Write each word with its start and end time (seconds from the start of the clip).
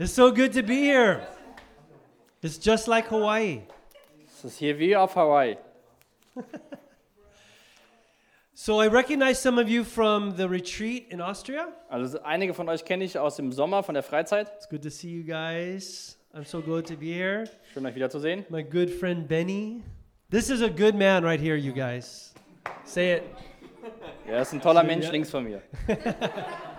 It's 0.00 0.14
so 0.14 0.30
good 0.30 0.54
to 0.54 0.62
be 0.62 0.76
here. 0.76 1.20
It's 2.42 2.56
just 2.56 2.88
like 2.88 3.08
Hawaii. 3.08 3.60
Es 4.26 4.44
ist 4.46 4.58
hier 4.58 4.78
wie 4.78 4.96
auf 4.96 5.14
Hawaii. 5.14 5.56
So 8.54 8.78
I 8.78 8.88
recognize 8.88 9.40
some 9.40 9.58
of 9.58 9.70
you 9.70 9.84
from 9.84 10.36
the 10.36 10.46
retreat 10.46 11.06
in 11.10 11.20
Austria. 11.22 11.68
Also 11.90 12.18
einige 12.22 12.52
von 12.54 12.68
euch 12.68 12.84
kenne 12.84 13.04
ich 13.04 13.18
aus 13.18 13.36
dem 13.36 13.52
Sommer 13.52 13.82
von 13.82 13.94
der 13.94 14.02
Freizeit. 14.02 14.50
It's 14.56 14.68
good 14.68 14.82
to 14.82 14.90
see 14.90 15.08
you 15.08 15.22
guys. 15.22 16.18
I'm 16.34 16.44
so 16.44 16.60
glad 16.60 16.86
to 16.86 16.94
be 16.94 17.12
here. 17.12 17.44
Schön 17.72 17.86
euch 17.86 17.94
wiederzusehen. 17.94 18.44
My 18.50 18.62
good 18.62 18.90
friend 18.90 19.26
Benny. 19.26 19.82
This 20.30 20.50
is 20.50 20.62
a 20.62 20.68
good 20.68 20.94
man 20.94 21.24
right 21.24 21.40
here, 21.40 21.56
you 21.56 21.72
guys. 21.72 22.34
Say 22.84 23.16
it. 23.16 23.22
Er 24.26 24.42
ist 24.42 24.52
ein 24.52 24.60
toller 24.60 24.82
Mensch 24.82 25.10
links 25.10 25.30
von 25.30 25.44
mir. 25.44 25.62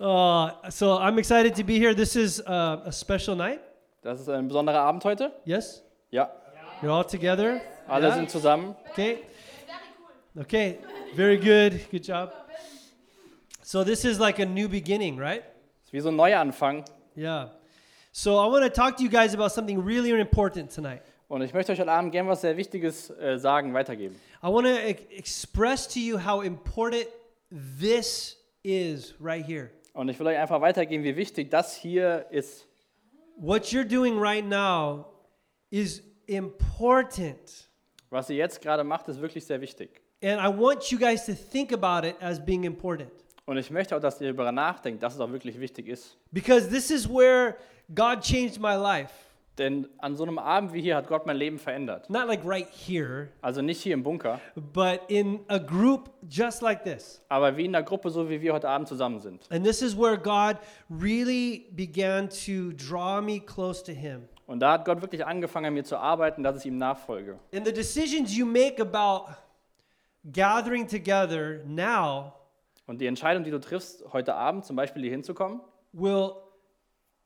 Uh, 0.00 0.52
so 0.70 0.96
I'm 0.98 1.18
excited 1.18 1.54
to 1.56 1.62
be 1.64 1.78
here. 1.78 1.92
This 1.92 2.16
is 2.16 2.40
uh, 2.46 2.80
a 2.86 2.90
special 2.92 3.36
night. 3.36 3.60
Das 4.02 4.18
ist 4.18 4.30
ein 4.30 4.48
besonderer 4.48 4.80
Abend 4.80 5.04
heute. 5.04 5.30
Yes? 5.44 5.82
Ja, 6.10 6.30
You're 6.80 6.90
all 6.90 7.04
together? 7.04 7.60
alle 7.86 8.06
Yeah? 8.06 8.14
sind 8.14 8.30
zusammen. 8.30 8.74
Okay. 8.92 9.18
Okay. 10.38 10.78
Very 11.14 11.36
good. 11.36 11.80
Good 11.90 12.06
job. 12.06 12.32
So 13.62 13.84
this 13.84 14.06
is 14.06 14.18
like 14.18 14.38
a 14.38 14.46
new 14.46 14.68
beginning, 14.70 15.18
right? 15.18 15.42
ist 15.84 15.92
wie 15.92 16.00
so 16.00 16.08
ein 16.08 16.16
Neuanfang. 16.16 16.84
Yeah. 17.14 17.50
So 18.10 18.38
I 18.38 18.46
want 18.50 18.64
to 18.64 18.70
talk 18.70 18.96
to 18.96 19.02
you 19.02 19.10
guys 19.10 19.34
about 19.34 19.50
something 19.50 19.78
really 19.84 20.18
important 20.18 20.70
tonight. 20.70 21.02
Und 21.28 21.42
ich 21.42 21.52
möchte 21.52 21.72
euch 21.72 21.78
heute 21.78 21.92
Abend 21.92 22.10
gern 22.12 22.26
was 22.26 22.40
sehr 22.40 22.56
Wichtiges 22.56 23.10
äh, 23.10 23.38
sagen, 23.38 23.74
weitergeben. 23.74 24.16
I 24.42 24.46
want 24.48 24.66
to 24.66 24.72
express 25.14 25.86
to 25.88 26.00
you 26.00 26.18
how 26.18 26.42
important 26.42 27.06
this 27.78 28.38
is 28.64 29.14
right 29.20 29.44
here. 29.44 29.70
Und 29.92 30.08
ich 30.08 30.18
will 30.18 30.26
euch 30.28 30.38
einfach 30.38 30.60
weitergeben, 30.60 31.04
wie 31.04 31.16
wichtig 31.16 31.50
das 31.50 31.74
hier 31.76 32.26
ist. 32.30 32.66
What 33.36 33.64
you're 33.66 33.84
doing 33.84 34.18
right 34.18 34.44
now 34.44 35.06
is 35.70 36.02
important. 36.26 37.68
Was 38.10 38.28
ihr 38.30 38.36
jetzt 38.36 38.60
gerade 38.60 38.84
macht, 38.84 39.08
ist 39.08 39.20
wirklich 39.20 39.44
sehr 39.44 39.60
wichtig. 39.60 40.00
And 40.22 40.40
I 40.40 40.48
want 40.48 40.90
you 40.90 40.98
guys 40.98 41.24
to 41.26 41.32
think 41.32 41.72
about 41.72 42.06
it 42.06 42.16
as 42.20 42.44
being 42.44 42.64
important. 42.64 43.10
Und 43.46 43.56
ich 43.56 43.70
möchte 43.70 43.96
auch, 43.96 44.00
dass 44.00 44.20
ihr 44.20 44.28
darüber 44.28 44.52
nachdenkt, 44.52 45.02
dass 45.02 45.14
es 45.14 45.20
auch 45.20 45.30
wirklich 45.30 45.58
wichtig 45.58 45.88
ist. 45.88 46.16
Because 46.30 46.68
this 46.68 46.90
is 46.90 47.08
where 47.08 47.56
God 47.94 48.20
changed 48.20 48.60
my 48.60 48.74
life. 48.74 49.12
Denn 49.60 49.86
an 49.98 50.16
so 50.16 50.24
einem 50.24 50.38
Abend 50.38 50.72
wie 50.72 50.80
hier 50.80 50.96
hat 50.96 51.06
Gott 51.06 51.26
mein 51.26 51.36
Leben 51.36 51.58
verändert. 51.58 52.08
Not 52.08 52.26
like 52.26 52.40
right 52.44 52.66
here, 52.72 53.28
Also 53.42 53.60
nicht 53.60 53.82
hier 53.82 53.94
im 53.94 54.02
Bunker, 54.02 54.40
but 54.56 55.00
in 55.08 55.40
a 55.48 55.58
group 55.58 56.10
just 56.28 56.62
like 56.62 56.82
this. 56.82 57.22
aber 57.28 57.56
wie 57.56 57.66
in 57.66 57.72
der 57.72 57.82
Gruppe, 57.82 58.08
so 58.10 58.28
wie 58.30 58.40
wir 58.40 58.54
heute 58.54 58.68
Abend 58.68 58.88
zusammen 58.88 59.20
sind. 59.20 59.46
And 59.52 59.64
this 59.64 59.82
is 59.82 59.96
where 59.96 60.16
God 60.16 60.56
really 60.88 61.66
began 61.72 62.28
to 62.46 62.72
draw 62.72 63.20
me 63.20 63.38
close 63.38 63.84
to 63.84 63.92
Him. 63.92 64.28
Und 64.46 64.60
da 64.60 64.72
hat 64.72 64.84
Gott 64.86 65.00
wirklich 65.02 65.24
angefangen, 65.24 65.66
an 65.66 65.74
mir 65.74 65.84
zu 65.84 65.96
arbeiten, 65.98 66.42
dass 66.42 66.58
ich 66.58 66.66
ihm 66.66 66.78
nachfolge. 66.78 67.38
And 67.54 67.66
the 67.66 67.72
decisions 67.72 68.34
you 68.36 68.46
make 68.46 68.80
about 68.80 69.30
gathering 70.32 70.88
together 70.88 71.60
now 71.66 72.32
Und 72.86 73.00
die 73.00 73.06
Entscheidung, 73.06 73.44
die 73.44 73.50
du 73.52 73.60
triffst, 73.60 74.02
heute 74.12 74.34
Abend 74.34 74.64
zum 74.64 74.74
Beispiel 74.74 75.02
hier 75.02 75.12
hinzukommen, 75.12 75.60
will 75.92 76.32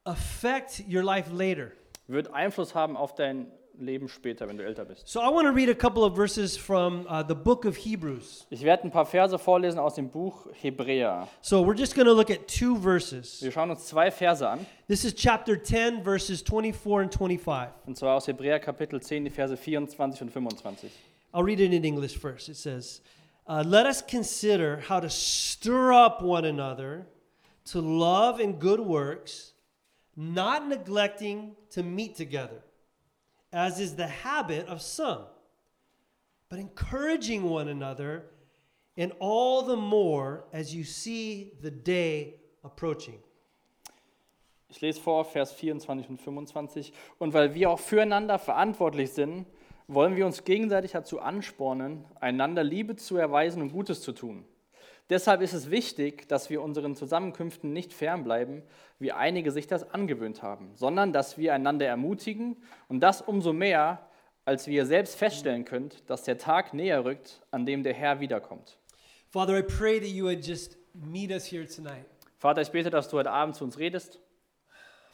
affect 0.04 0.84
your 0.92 1.02
life 1.02 1.30
later. 1.32 1.70
Wird 2.06 2.32
Einfluss 2.32 2.74
haben 2.74 2.96
auf 2.96 3.14
dein 3.14 3.50
Leben 3.76 4.08
später, 4.08 4.46
wenn 4.48 4.56
du 4.56 4.64
älter 4.64 4.84
bist. 4.84 5.08
So 5.08 5.20
I 5.20 5.26
want 5.26 5.48
to 5.48 5.52
read 5.52 5.68
a 5.68 5.74
couple 5.74 6.04
of 6.04 6.14
verses 6.14 6.56
from 6.56 7.06
uh, 7.08 7.24
the 7.26 7.34
book 7.34 7.64
of 7.64 7.76
Hebrews. 7.76 8.46
Ich 8.50 8.62
werde 8.62 8.84
ein 8.84 8.90
paar 8.90 9.06
Verse 9.06 9.36
vorlesen 9.38 9.80
aus 9.80 9.96
dem 9.96 10.10
Buch 10.10 10.46
Hebräer. 10.60 11.26
So 11.40 11.64
we're 11.64 11.76
just 11.76 11.94
going 11.94 12.06
to 12.06 12.12
look 12.14 12.30
at 12.30 12.46
two 12.46 12.76
verses. 12.76 13.42
Wir 13.42 13.50
schauen 13.50 13.70
uns 13.70 13.86
zwei 13.86 14.10
Verse 14.10 14.48
an, 14.48 14.64
This 14.86 15.04
is 15.04 15.14
chapter 15.14 15.60
10, 15.60 16.04
verses 16.04 16.42
24 16.42 17.02
and 17.02 17.12
25. 17.12 17.72
und 17.86 17.96
zwar 17.96 18.16
aus 18.16 18.28
Hebräer 18.28 18.60
Kapitel 18.60 19.00
10, 19.00 19.24
die 19.24 19.30
Verse 19.30 19.56
24 19.56 20.22
und 20.22 20.30
25. 20.30 20.92
I'll 21.32 21.42
read 21.42 21.58
it 21.58 21.72
in 21.72 21.82
English 21.82 22.16
first. 22.16 22.48
It 22.48 22.56
says, 22.56 23.02
uh, 23.48 23.62
Let 23.66 23.86
us 23.86 24.04
consider 24.06 24.82
how 24.88 25.00
to 25.00 25.08
stir 25.08 25.92
up 25.92 26.22
one 26.22 26.46
another 26.46 27.06
to 27.72 27.80
love 27.80 28.40
and 28.40 28.60
good 28.60 28.78
works, 28.78 29.53
not 30.16 30.68
neglecting 30.68 31.56
to 31.70 31.82
meet 31.82 32.16
together, 32.16 32.62
as 33.52 33.80
is 33.80 33.96
the 33.96 34.06
habit 34.06 34.66
of 34.68 34.80
some, 34.80 35.24
but 36.48 36.58
encouraging 36.58 37.44
one 37.44 37.68
another, 37.68 38.24
and 38.96 39.12
all 39.18 39.62
the 39.62 39.76
more 39.76 40.44
as 40.52 40.74
you 40.74 40.84
see 40.84 41.52
the 41.60 41.70
day 41.70 42.34
approaching. 42.62 43.18
Ich 44.68 44.80
lese 44.80 45.00
vor, 45.00 45.24
Vers 45.24 45.52
24 45.52 46.08
und 46.08 46.20
25. 46.20 46.92
Und 47.18 47.32
weil 47.32 47.54
wir 47.54 47.70
auch 47.70 47.78
füreinander 47.78 48.40
verantwortlich 48.40 49.12
sind, 49.12 49.46
wollen 49.86 50.16
wir 50.16 50.26
uns 50.26 50.44
gegenseitig 50.44 50.92
dazu 50.92 51.20
anspornen, 51.20 52.04
einander 52.20 52.64
Liebe 52.64 52.96
zu 52.96 53.16
erweisen 53.16 53.62
und 53.62 53.70
Gutes 53.70 54.00
zu 54.00 54.12
tun. 54.12 54.44
Deshalb 55.10 55.42
ist 55.42 55.52
es 55.52 55.70
wichtig, 55.70 56.28
dass 56.28 56.48
wir 56.48 56.62
unseren 56.62 56.96
Zusammenkünften 56.96 57.72
nicht 57.72 57.92
fernbleiben, 57.92 58.62
wie 58.98 59.12
einige 59.12 59.50
sich 59.50 59.66
das 59.66 59.90
angewöhnt 59.90 60.42
haben, 60.42 60.74
sondern 60.74 61.12
dass 61.12 61.36
wir 61.36 61.52
einander 61.52 61.86
ermutigen 61.86 62.56
und 62.88 63.00
das 63.00 63.20
umso 63.20 63.52
mehr, 63.52 64.08
als 64.46 64.66
wir 64.66 64.86
selbst 64.86 65.16
feststellen 65.16 65.64
könnt, 65.64 66.08
dass 66.08 66.22
der 66.22 66.38
Tag 66.38 66.72
näher 66.72 67.04
rückt, 67.04 67.42
an 67.50 67.66
dem 67.66 67.82
der 67.82 67.92
Herr 67.92 68.20
wiederkommt. 68.20 68.78
Father, 69.28 69.58
I 69.58 69.62
pray 69.62 70.00
that 70.00 70.08
you 70.08 70.24
would 70.24 70.46
just 70.46 70.78
meet 70.94 71.30
us 71.30 71.44
here 71.44 71.66
tonight. 71.66 72.06
Vater, 72.38 72.62
ich 72.62 72.70
bete, 72.70 72.88
dass 72.88 73.08
du 73.08 73.18
heute 73.18 73.30
Abend 73.30 73.56
zu 73.56 73.64
uns 73.64 73.78
redest. 73.78 74.20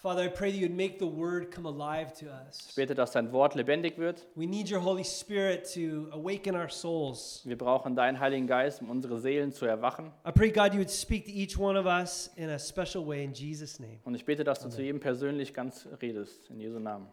Father, 0.02 0.22
I 0.22 0.28
pray 0.28 0.50
that 0.50 0.56
you 0.56 0.66
would 0.66 0.74
make 0.74 0.98
the 0.98 1.06
word 1.06 1.50
come 1.50 1.66
alive 1.66 2.14
to 2.14 2.30
us. 2.30 2.68
Ich 2.70 2.74
bete, 2.74 2.94
dass 2.94 3.12
dein 3.12 3.32
Wort 3.32 3.54
lebendig 3.54 3.98
wird. 3.98 4.26
We 4.34 4.46
need 4.46 4.70
your 4.70 4.82
Holy 4.82 5.04
Spirit 5.04 5.70
to 5.74 6.08
awaken 6.12 6.56
our 6.56 6.70
souls. 6.70 7.42
Wir 7.44 7.58
brauchen 7.58 7.94
deinen 7.94 8.18
Heiligen 8.18 8.46
Geist, 8.46 8.80
um 8.80 8.88
unsere 8.88 9.18
Seelen 9.20 9.52
zu 9.52 9.66
erwachen. 9.66 10.10
I 10.26 10.32
pray, 10.32 10.50
God, 10.50 10.72
you 10.72 10.78
would 10.78 10.88
speak 10.88 11.26
to 11.26 11.30
each 11.30 11.58
one 11.58 11.78
of 11.78 11.84
us 11.84 12.30
in 12.36 12.48
a 12.48 12.58
special 12.58 13.06
way 13.06 13.24
in 13.24 13.34
Jesus' 13.34 13.78
name. 13.78 13.98
Und 14.04 14.14
ich 14.14 14.24
bete, 14.24 14.42
dass 14.42 14.60
du 14.60 14.70
zu 14.70 14.80
jedem 14.80 15.00
persönlich 15.00 15.52
ganz 15.52 15.86
redest, 16.00 16.48
in 16.48 16.60
Jesu 16.60 16.78
Namen. 16.78 17.06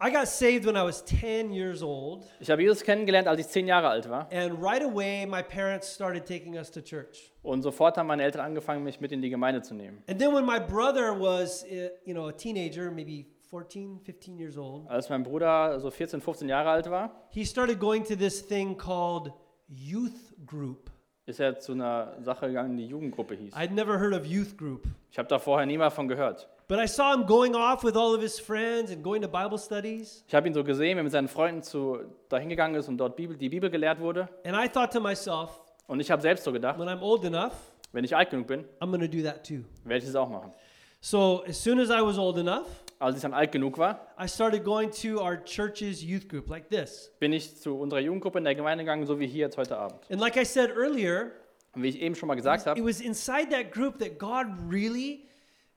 I 0.00 0.10
got 0.12 0.28
saved 0.28 0.64
when 0.64 0.76
I 0.76 0.84
was 0.84 1.02
10 1.04 1.50
years 1.52 1.82
old, 1.82 2.24
Ich 2.38 2.48
habe 2.50 2.62
Jesus 2.62 2.84
kennengelernt, 2.84 3.26
als 3.26 3.40
ich 3.40 3.48
zehn 3.48 3.66
Jahre 3.66 3.88
alt 3.88 4.08
war. 4.08 4.28
and 4.30 4.52
right 4.62 4.82
away, 4.82 5.26
my 5.26 5.42
parents 5.42 5.92
started 5.92 6.24
taking 6.24 6.56
us 6.56 6.70
to 6.70 6.80
church. 6.80 7.32
Und 7.42 7.62
sofort 7.62 7.96
haben 7.96 8.06
meine 8.06 8.22
Eltern 8.22 8.42
angefangen, 8.42 8.84
mich 8.84 9.00
mit 9.00 9.10
in 9.10 9.20
die 9.22 9.30
Gemeinde 9.30 9.60
zu 9.62 9.74
nehmen. 9.74 10.02
And 10.08 10.20
then 10.20 10.32
when 10.32 10.44
my 10.46 10.60
brother 10.60 11.18
was, 11.18 11.64
uh, 11.64 11.88
you 12.04 12.14
know, 12.14 12.28
a 12.28 12.32
teenager, 12.32 12.92
maybe 12.92 13.26
14, 13.50 13.98
15 14.04 14.38
years 14.38 14.56
old, 14.56 14.88
Als 14.88 15.08
mein 15.08 15.24
Bruder 15.24 15.80
so 15.80 15.90
14, 15.90 16.20
15 16.20 16.48
Jahre 16.48 16.70
alt 16.70 16.88
war, 16.88 17.10
he 17.30 17.44
started 17.44 17.80
going 17.80 18.04
to 18.04 18.14
this 18.14 18.40
thing 18.40 18.76
called 18.76 19.32
youth 19.68 20.32
group. 20.46 20.90
Ist 21.28 21.40
er 21.40 21.58
zu 21.58 21.72
einer 21.72 22.14
Sache 22.22 22.46
gegangen, 22.48 22.76
die 22.76 22.86
Jugendgruppe 22.86 23.34
hieß. 23.34 23.54
I'd 23.54 23.72
never 23.72 24.00
heard 24.00 24.14
of 24.14 24.24
youth 24.24 24.56
group. 24.56 24.84
Ich 25.10 25.18
habe 25.18 25.28
da 25.28 25.38
vorher 25.38 25.66
nie 25.66 25.76
mal 25.76 25.90
von 25.90 26.08
gehört. 26.08 26.48
But 26.68 26.78
I 26.78 26.86
saw 26.86 27.12
him 27.14 27.26
going 27.26 27.54
off 27.54 27.84
with 27.84 27.96
all 27.96 28.14
of 28.14 28.20
his 28.20 28.40
friends 28.40 28.90
and 28.90 29.02
going 29.02 29.22
to 29.22 29.28
Bible 29.28 29.58
studies. 29.58 30.24
Ich 30.26 30.34
habe 30.34 30.48
ihn 30.48 30.54
so 30.54 30.64
gesehen, 30.64 30.96
wie 30.96 31.00
er 31.00 31.04
mit 31.04 31.12
seinen 31.12 31.28
Freunden 31.28 31.62
zu, 31.62 31.98
dahin 32.28 32.48
gegangen 32.48 32.74
ist 32.74 32.88
und 32.88 32.98
dort 32.98 33.16
Bibel, 33.16 33.36
die 33.36 33.48
Bibel 33.48 33.70
gelehrt 33.70 34.00
wurde. 34.00 34.28
And 34.44 34.56
I 34.56 34.68
thought 34.68 34.92
to 34.92 35.00
myself, 35.00 35.60
Und 35.86 36.00
ich 36.00 36.10
habe 36.10 36.20
selbst 36.20 36.44
so 36.44 36.52
gedacht, 36.52 36.78
when 36.78 36.88
I'm 36.88 37.00
old 37.00 37.24
enough, 37.24 37.54
wenn 37.92 38.04
ich 38.04 38.14
alt 38.14 38.30
genug 38.30 38.46
bin, 38.46 38.64
I'm 38.80 38.90
to 38.92 39.06
do 39.06 39.22
that 39.22 39.46
too. 39.46 39.64
werde 39.84 40.02
ich 40.02 40.08
es 40.08 40.16
auch 40.16 40.28
machen. 40.28 40.52
So 41.00 41.44
as 41.46 41.62
soon 41.62 41.78
as 41.78 41.90
I 41.90 42.00
was 42.02 42.18
old 42.18 42.38
enough, 42.38 42.66
Als 43.00 43.14
ich 43.14 43.22
dann 43.22 43.32
alt 43.32 43.52
genug 43.52 43.78
war, 43.78 44.08
I 44.20 44.26
started 44.26 44.64
going 44.64 44.90
to 44.90 45.20
our 45.22 45.36
church's 45.44 46.02
youth 46.02 46.28
group 46.28 46.48
like 46.48 46.68
this. 46.68 47.12
bin 47.20 47.32
ich 47.32 47.56
zu 47.56 47.78
unserer 47.78 48.00
Jugendgruppe 48.00 48.38
in 48.38 48.44
der 48.44 48.56
Gemeinde 48.56 48.82
gegangen, 48.82 49.06
so 49.06 49.20
wie 49.20 49.26
hier 49.28 49.46
jetzt 49.46 49.56
heute 49.56 49.76
Abend. 49.78 50.00
And 50.10 50.20
like 50.20 50.36
I 50.36 50.44
said 50.44 50.70
earlier, 50.76 51.30
Und 51.74 51.84
wie 51.84 51.88
ich 51.90 52.00
eben 52.02 52.16
schon 52.16 52.26
mal 52.26 52.34
gesagt 52.34 52.66
habe, 52.66 52.80
it 52.80 52.84
was 52.84 53.00
inside 53.00 53.50
that 53.50 53.70
group 53.70 53.98
that 54.00 54.18
God 54.18 54.46
really 54.68 55.26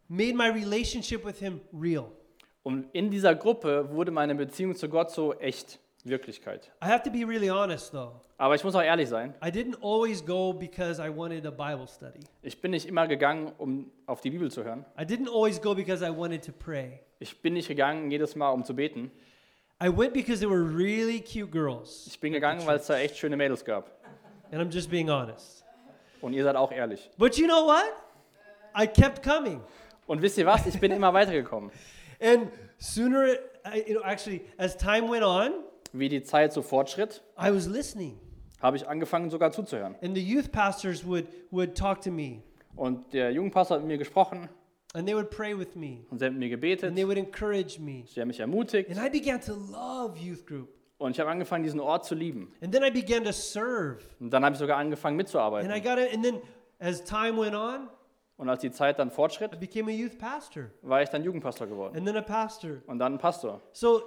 made 0.08 0.34
my 0.34 0.48
relationship 0.50 1.24
with 1.24 1.38
Him 1.38 1.62
real. 1.72 2.12
Und 2.64 2.88
in 2.94 3.12
dieser 3.12 3.36
Gruppe 3.36 3.88
wurde 3.92 4.10
meine 4.10 4.34
Beziehung 4.34 4.76
zu 4.76 4.90
Gott 4.90 5.12
so 5.12 5.34
echt 5.36 5.78
Wirklichkeit. 6.06 6.72
I 6.84 6.88
have 6.88 7.04
to 7.04 7.12
be 7.12 7.26
really 7.28 7.50
honest 7.50 7.92
though. 7.92 8.14
Aber 8.38 8.56
ich 8.56 8.64
muss 8.64 8.76
auch 8.76 8.82
ehrlich 8.82 9.10
sein, 9.10 9.34
I 9.44 9.50
didn't 9.50 9.78
always 9.82 10.26
go 10.26 10.54
because 10.54 11.02
I 11.02 11.16
wanted 11.16 11.46
a 11.46 11.52
Bible 11.52 11.88
study. 11.88 12.20
ich 12.42 12.60
bin 12.60 12.72
nicht 12.72 12.88
immer 12.88 13.08
gegangen, 13.08 13.52
um 13.58 13.92
auf 14.08 14.22
die 14.22 14.32
Bibel 14.32 14.52
zu 14.52 14.64
hören. 14.64 14.86
I 15.00 15.04
didn't 15.04 15.30
always 15.30 15.62
go 15.62 15.76
because 15.76 16.04
I 16.04 16.10
wanted 16.10 16.44
to 16.46 16.52
pray. 16.52 17.00
Ich 17.20 17.42
bin 17.42 17.54
nicht 17.54 17.68
gegangen 17.68 18.10
jedes 18.10 18.36
Mal, 18.36 18.50
um 18.50 18.66
zu 18.66 18.76
beten. 18.76 19.12
I 19.84 19.88
went 19.88 20.14
because 20.14 20.40
there 20.40 20.52
were 20.52 20.64
really 20.64 21.22
cute 21.22 21.52
girls. 21.52 22.06
Ich 22.08 22.20
bin 22.20 22.34
gegangen, 22.34 22.66
weil 22.66 22.78
es 22.78 22.88
da 22.88 22.98
echt 22.98 23.18
schöne 23.18 23.36
Mädels 23.38 23.66
gab. 23.66 23.90
And 24.52 24.62
I'm 24.62 24.72
just 24.74 24.90
being 24.90 25.10
honest. 25.10 25.64
Und 26.22 26.34
ihr 26.34 26.44
seid 26.44 26.56
auch 26.56 26.72
ehrlich. 26.72 27.10
But 27.18 27.38
you 27.38 27.48
know 27.48 27.66
what? 27.66 27.92
I 28.76 28.86
kept 28.88 29.24
coming. 29.24 29.62
Und 30.06 30.22
wisst 30.22 30.38
ihr 30.38 30.46
was? 30.46 30.66
Ich 30.68 30.80
bin 30.80 30.92
immer 30.92 31.14
weitergekommen. 31.14 31.72
And 32.20 32.52
sooner, 32.78 33.34
you 33.88 33.96
know, 33.96 34.04
actually, 34.04 34.42
as 34.58 34.78
time 34.78 35.10
went 35.10 35.24
on, 35.24 35.52
Wie 35.94 36.10
die 36.10 36.24
Zeit 36.24 36.54
so 36.54 36.62
fortschritt, 36.62 37.22
I 37.38 37.54
was 37.54 37.68
listening. 37.68 38.20
habe 38.62 38.78
ich 38.78 38.88
angefangen 38.88 39.30
sogar 39.30 39.52
zuzuhören. 39.52 39.96
And 40.02 40.16
the 40.16 40.22
youth 40.24 40.52
pastors 40.52 41.06
would, 41.06 41.26
would 41.52 41.78
talk 41.78 42.02
to 42.02 42.12
me. 42.12 42.42
Und 42.76 43.14
der 43.14 43.32
Jugendpastor 43.32 43.76
hat 43.78 43.84
mit 43.84 43.90
mir 43.90 43.98
gesprochen 43.98 44.50
And 44.94 45.06
they 45.08 45.16
would 45.16 45.30
pray 45.30 45.58
with 45.58 45.76
me. 45.76 46.06
Und 46.10 46.20
sie 46.20 46.26
haben 46.26 46.34
mit 46.34 46.40
mir 46.40 46.50
gebetet, 46.50 46.86
And 46.90 46.96
they 46.96 47.06
would 47.06 47.18
encourage 47.18 47.80
me. 47.80 48.04
sie 48.08 48.20
haben 48.22 48.28
mich 48.30 48.40
ermutigt 48.40 48.90
And 48.90 49.00
I 49.00 49.10
began 49.10 49.40
to 49.42 49.54
love 49.54 50.18
youth 50.18 50.46
group. 50.46 50.70
und 50.98 51.12
ich 51.12 51.20
habe 51.20 51.30
angefangen, 51.30 51.64
diesen 51.64 51.80
Ort 51.80 52.06
zu 52.06 52.14
lieben. 52.16 52.54
And 52.62 52.74
then 52.74 52.84
I 52.84 52.92
began 52.92 53.24
to 53.26 53.32
serve. 53.32 54.00
Und 54.20 54.32
dann 54.32 54.44
habe 54.46 54.54
ich 54.54 54.60
sogar 54.60 54.78
angefangen 54.78 55.16
And 55.20 55.22
I 55.22 55.24
mitzuarbeiten. 55.24 55.84
got 55.84 55.98
it. 55.98 56.14
And 56.14 56.24
then 56.24 56.42
as 56.80 57.04
time 57.04 57.38
went 57.38 57.56
on, 57.56 57.90
Und 58.38 58.50
als 58.50 58.62
die 58.62 58.72
Zeit 58.72 58.98
dann 59.00 59.10
I 59.10 59.12
fortschritt, 59.12 59.60
became 59.60 59.92
a 59.92 59.94
youth 59.94 60.18
pastor 60.18 60.72
war 60.82 61.02
ich 61.02 61.10
dann 61.10 61.24
Jugendpastor 61.24 61.68
geworden 61.68 61.96
and 61.98 62.06
then 62.06 62.16
a 62.18 62.22
pastor. 62.22 62.78
und 62.88 63.00
dann 63.00 63.14
ein 63.16 63.20
Pastor. 63.20 63.62
So 63.74 64.02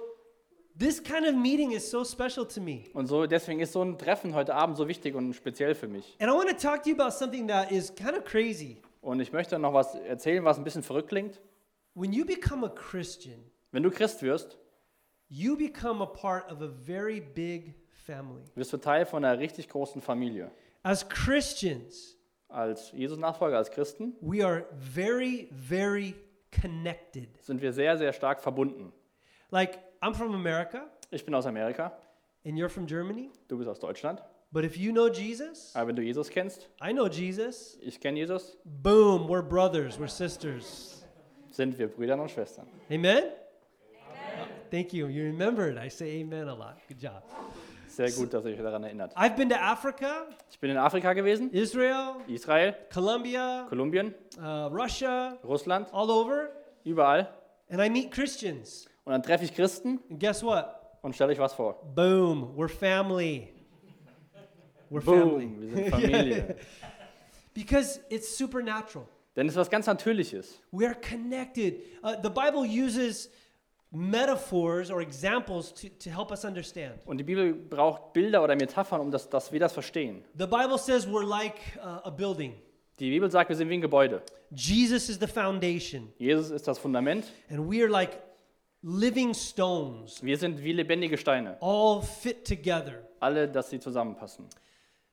this 0.77 1.01
kind 1.01 1.25
of 1.27 1.35
meeting 1.35 1.71
is 1.71 1.89
so 1.89 2.03
special 2.03 2.45
to 2.47 2.61
me. 2.61 2.83
Und 2.93 3.07
so 3.07 3.25
deswegen 3.25 3.59
ist 3.59 3.73
so 3.73 3.81
ein 3.83 3.97
Treffen 3.97 4.33
heute 4.33 4.53
Abend 4.55 4.77
so 4.77 4.87
wichtig 4.87 5.15
und 5.15 5.33
speziell 5.33 5.75
für 5.75 5.87
mich. 5.87 6.15
And 6.19 6.29
I 6.29 6.33
want 6.33 6.49
to 6.49 6.55
talk 6.55 6.83
to 6.83 6.89
you 6.89 6.95
about 6.95 7.11
something 7.11 7.47
that 7.47 7.71
is 7.71 7.93
kind 7.95 8.17
of 8.17 8.23
crazy. 8.23 8.81
Und 9.01 9.19
ich 9.19 9.31
möchte 9.31 9.57
noch 9.59 9.73
was 9.73 9.95
erzählen, 9.95 10.43
was 10.43 10.57
ein 10.57 10.63
bisschen 10.63 10.83
verrückt 10.83 11.09
klingt. 11.09 11.39
When 11.93 12.11
you 12.11 12.25
become 12.25 12.65
a 12.65 12.69
Christian, 12.69 13.39
Wenn 13.71 13.83
du 13.83 13.91
Christ 13.91 14.21
wirst, 14.23 14.57
you 15.29 15.55
become 15.55 16.01
a 16.03 16.05
part 16.07 16.51
of 16.51 16.61
a 16.61 16.67
very 16.67 17.19
big 17.21 17.75
family. 18.05 18.43
wirst 18.55 18.73
du 18.73 18.77
Teil 18.77 19.05
von 19.05 19.23
einer 19.23 19.39
richtig 19.39 19.69
großen 19.69 20.01
Familie. 20.01 20.51
As 20.83 21.07
Christians, 21.07 22.17
Als 22.47 22.91
Jesus-Nachfolger, 22.91 23.57
als 23.57 23.71
Christen 23.71 24.15
we 24.21 24.45
are 24.45 24.65
very, 24.77 25.49
very 25.51 26.15
connected. 26.61 27.29
sind 27.43 27.61
wir 27.61 27.73
sehr, 27.73 27.97
sehr 27.97 28.13
stark 28.13 28.41
verbunden. 28.41 28.91
Like, 29.51 29.79
I'm 30.01 30.13
from 30.13 30.33
America 30.35 30.85
Ich 31.11 31.23
bin 31.25 31.33
aus 31.35 31.45
Amerika, 31.45 31.91
and 32.45 32.57
you're 32.57 32.69
from 32.69 32.85
Germany, 32.87 33.29
du 33.47 33.57
bist 33.57 33.69
aus 33.69 33.79
Deutschland. 33.79 34.21
but 34.51 34.63
if 34.65 34.77
you 34.77 34.91
know 34.91 35.07
Jesus, 35.09 35.71
Aber 35.75 35.87
wenn 35.87 35.95
du 35.95 36.01
Jesus 36.01 36.29
kennst, 36.29 36.69
I 36.81 36.91
know 36.93 37.07
Jesus, 37.07 37.77
ich 37.81 37.99
kenne 37.99 38.17
Jesus, 38.17 38.57
boom, 38.63 39.27
we're 39.27 39.41
brothers, 39.41 39.97
we're 39.99 40.07
sisters. 40.09 41.03
sind 41.51 41.77
wir 41.77 41.87
Brüder 41.87 42.19
und 42.21 42.29
Schwestern. 42.31 42.67
Amen? 42.89 43.23
Thank 44.71 44.93
you. 44.93 45.07
You 45.07 45.23
remembered. 45.25 45.77
I 45.77 45.89
say 45.89 46.21
amen 46.21 46.49
a 46.49 46.53
lot. 46.53 46.75
Good 46.87 47.01
job. 47.01 47.23
Sehr 47.87 48.11
gut, 48.11 48.33
dass 48.33 48.43
ihr 48.45 48.51
euch 48.53 48.57
daran 48.61 48.83
erinnert. 48.83 49.13
I've 49.15 49.37
been 49.37 49.47
to 49.49 49.55
Africa, 49.55 50.27
Ich 50.49 50.59
bin 50.59 50.69
in 50.71 50.77
Afrika 50.77 51.13
gewesen, 51.13 51.49
Israel, 51.51 52.15
Israel, 52.27 52.75
Colombia, 52.93 53.67
Kolumbien, 53.69 54.13
uh, 54.37 54.67
Russia, 54.67 55.37
Russland, 55.45 55.87
all 55.93 56.09
over, 56.11 56.49
überall. 56.83 57.27
and 57.69 57.81
I 57.81 57.87
meet 57.89 58.11
Christians. 58.11 58.87
Und 59.05 59.11
dann 59.11 59.23
treffe 59.23 59.45
ich 59.45 59.53
Christen 59.53 59.99
And 60.09 60.19
guess 60.19 60.43
what? 60.43 60.65
und 61.01 61.13
stelle 61.15 61.31
euch 61.31 61.39
was 61.39 61.53
vor. 61.53 61.79
Boom, 61.95 62.55
we're 62.57 62.67
family. 62.67 63.49
We're 64.89 65.01
Boom, 65.03 65.39
family. 65.39 65.61
wir 65.61 65.69
sind 65.69 65.89
Familie. 65.89 66.55
Because 67.53 67.99
it's 68.09 68.35
supernatural. 68.37 69.05
Denn 69.35 69.47
es 69.47 69.53
ist 69.53 69.59
was 69.59 69.69
ganz 69.69 69.85
Natürliches. 69.87 70.59
We 70.71 70.85
are 70.85 70.95
connected. 70.95 71.81
Uh, 72.03 72.15
the 72.21 72.29
Bible 72.29 72.65
uses 72.65 73.29
metaphors 73.91 74.89
or 74.91 75.01
examples 75.01 75.71
to, 75.73 75.89
to 75.99 76.09
help 76.09 76.31
us 76.31 76.43
understand. 76.43 76.95
Und 77.05 77.17
die 77.17 77.23
Bibel 77.23 77.53
braucht 77.53 78.13
Bilder 78.13 78.43
oder 78.43 78.55
Metaphern, 78.55 79.01
um 79.01 79.11
das, 79.11 79.29
dass 79.29 79.51
wir 79.51 79.59
das 79.59 79.73
verstehen. 79.73 80.23
The 80.37 80.45
Bible 80.47 80.77
says 80.77 81.07
we're 81.07 81.25
like 81.25 81.55
uh, 81.77 82.01
a 82.07 82.09
building. 82.09 82.53
Die 82.99 83.09
Bibel 83.09 83.29
sagt, 83.29 83.49
wir 83.49 83.55
sind 83.57 83.69
wie 83.69 83.73
ein 83.75 83.81
Gebäude. 83.81 84.21
Jesus 84.51 85.09
is 85.09 85.19
the 85.19 85.27
foundation, 85.27 86.13
Jesus 86.17 86.49
ist 86.51 86.67
das 86.67 86.77
Fundament. 86.79 87.25
and 87.49 87.69
we 87.69 87.81
are 87.81 87.89
like 87.89 88.17
living 88.87 89.33
stones, 89.33 90.21
Wir 90.21 90.37
sind 90.37 90.61
wie 90.63 90.71
lebendige 90.71 91.17
Steine. 91.17 91.57
all 91.59 92.01
fit 92.03 92.45
together. 92.47 93.01
Alle, 93.19 93.47
dass 93.47 93.69
sie 93.71 93.79
zusammenpassen. 93.79 94.45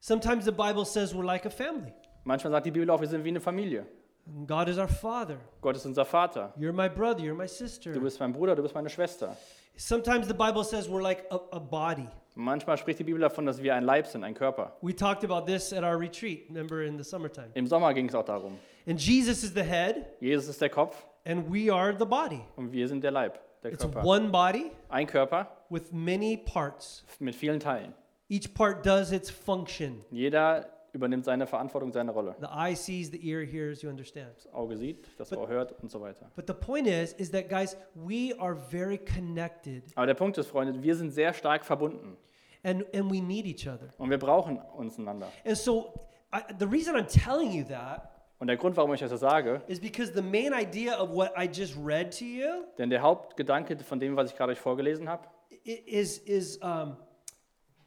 Sometimes 0.00 0.44
the 0.44 0.52
Bible 0.52 0.84
says 0.84 1.14
we're 1.14 1.24
like 1.24 1.46
a 1.46 1.50
family. 1.50 1.94
Manchmal 2.24 2.50
sagt 2.52 2.66
die 2.66 2.70
Bibel 2.70 2.90
auch, 2.90 3.00
wir 3.00 3.08
sind 3.08 3.24
wie 3.24 3.28
eine 3.30 3.40
Familie. 3.40 3.86
And 4.26 4.46
God 4.46 4.69
is 4.69 4.78
our 4.78 4.88
Father. 4.88 5.38
Gott 5.60 5.76
ist 5.76 5.86
unser 5.86 6.04
Vater. 6.04 6.52
You're 6.58 6.72
my 6.72 6.88
brother. 6.88 7.20
You're 7.22 7.34
my 7.34 7.48
sister. 7.48 7.92
Du 7.92 8.00
bist 8.00 8.20
mein 8.20 8.32
Bruder, 8.32 8.54
du 8.54 8.62
bist 8.62 8.74
meine 8.74 8.90
Schwester. 8.90 9.36
Sometimes 9.76 10.26
the 10.28 10.34
Bible 10.34 10.62
says 10.64 10.86
we're 10.88 11.02
like 11.02 11.24
a, 11.30 11.40
a 11.52 11.58
body. 11.58 12.06
Manchmal 12.34 12.76
spricht 12.78 12.98
die 12.98 13.04
Bibel 13.04 13.20
davon, 13.20 13.46
dass 13.46 13.62
wir 13.62 13.74
ein 13.74 13.84
Leib 13.84 14.06
sind, 14.06 14.22
ein 14.22 14.34
Körper. 14.34 14.76
We 14.82 14.94
talked 14.94 15.24
about 15.24 15.46
this 15.50 15.72
at 15.72 15.82
our 15.82 15.98
retreat, 15.98 16.48
remember 16.48 16.82
in 16.82 16.96
the 16.98 17.04
summertime. 17.04 17.48
Im 17.54 17.66
Sommer 17.66 17.92
ging 17.94 18.08
es 18.08 18.14
auch 18.14 18.24
darum. 18.24 18.58
And 18.86 19.00
Jesus 19.00 19.42
is 19.42 19.52
the 19.54 19.62
head, 19.62 20.06
Jesus 20.20 20.48
ist 20.48 20.60
der 20.60 20.70
Kopf 20.70 21.06
and 21.24 21.52
we 21.52 21.72
are 21.72 21.96
the 21.98 22.04
body. 22.04 22.40
und 22.56 22.72
wir 22.72 22.86
sind 22.88 23.02
der 23.02 23.10
Leib, 23.10 23.38
der 23.62 23.72
It's 23.72 23.82
Körper. 23.82 24.04
one 24.04 24.28
body 24.30 24.70
Ein 24.88 25.06
Körper 25.06 25.46
with 25.70 25.92
many 25.92 26.36
parts. 26.36 27.04
mit 27.18 27.34
vielen 27.34 27.60
Teilen. 27.60 27.94
Each 28.28 28.52
part 28.54 28.84
does 28.86 29.12
its 29.12 29.30
function. 29.30 30.04
Jeder 30.10 30.66
übernimmt 30.94 31.24
seine 31.24 31.46
Verantwortung, 31.46 31.90
seine 31.92 32.10
Rolle. 32.12 32.34
The 32.40 32.46
eye 32.46 32.74
sees, 32.74 33.10
the 33.10 33.26
ear 33.26 33.44
hears, 33.44 33.80
you 33.82 33.88
understand. 33.88 34.28
Das 34.36 34.52
Auge 34.52 34.76
sieht, 34.76 35.08
das 35.18 35.30
But- 35.30 35.38
Ohr 35.38 35.48
hört 35.48 35.72
und 35.82 35.90
so 35.90 36.00
weiter. 36.00 36.30
But 36.36 36.46
the 36.46 36.52
point 36.54 36.86
is, 36.86 37.12
is 37.14 37.30
that 37.30 37.48
guys, 37.48 37.76
we 37.94 38.34
are 38.38 38.54
very 38.54 38.98
connected 38.98 39.84
Aber 39.94 40.06
der 40.06 40.14
Punkt 40.14 40.36
ist, 40.38 40.48
Freunde, 40.48 40.82
wir 40.82 40.94
sind 40.94 41.10
sehr 41.10 41.32
stark 41.32 41.64
verbunden 41.64 42.16
and, 42.62 42.84
and 42.94 43.10
we 43.10 43.20
need 43.22 43.46
each 43.46 43.66
other. 43.66 43.88
und 43.98 44.10
wir 44.10 44.18
brauchen 44.18 44.58
uns 44.76 44.98
einander. 44.98 45.28
And 45.46 45.56
so 45.56 45.94
I, 46.34 46.40
the 46.58 46.66
reason 46.66 46.94
I'm 46.96 47.06
telling 47.06 47.52
you 47.52 47.64
that 47.64 48.10
Und 48.42 48.48
der 48.48 48.56
Grund, 48.56 48.76
warum 48.76 48.92
ich 48.92 48.98
das 48.98 49.10
so 49.10 49.16
sage, 49.16 49.62
is 49.68 49.78
because 49.78 50.12
the 50.12 50.20
main 50.20 50.52
idea 50.52 51.00
of 51.00 51.10
what 51.10 51.30
I 51.38 51.46
just 51.46 51.76
read 51.76 52.10
to 52.18 52.24
you 52.24 52.64
denn 52.76 52.90
der 52.90 53.00
Hauptgedanke 53.00 53.78
von 53.84 54.00
dem, 54.00 54.16
was 54.16 54.32
ich 54.32 54.36
gerade 54.36 54.50
euch 54.50 54.58
vorgelesen 54.58 55.08
habe, 55.08 55.28
is, 55.62 56.18
is, 56.18 56.56
um, 56.56 56.96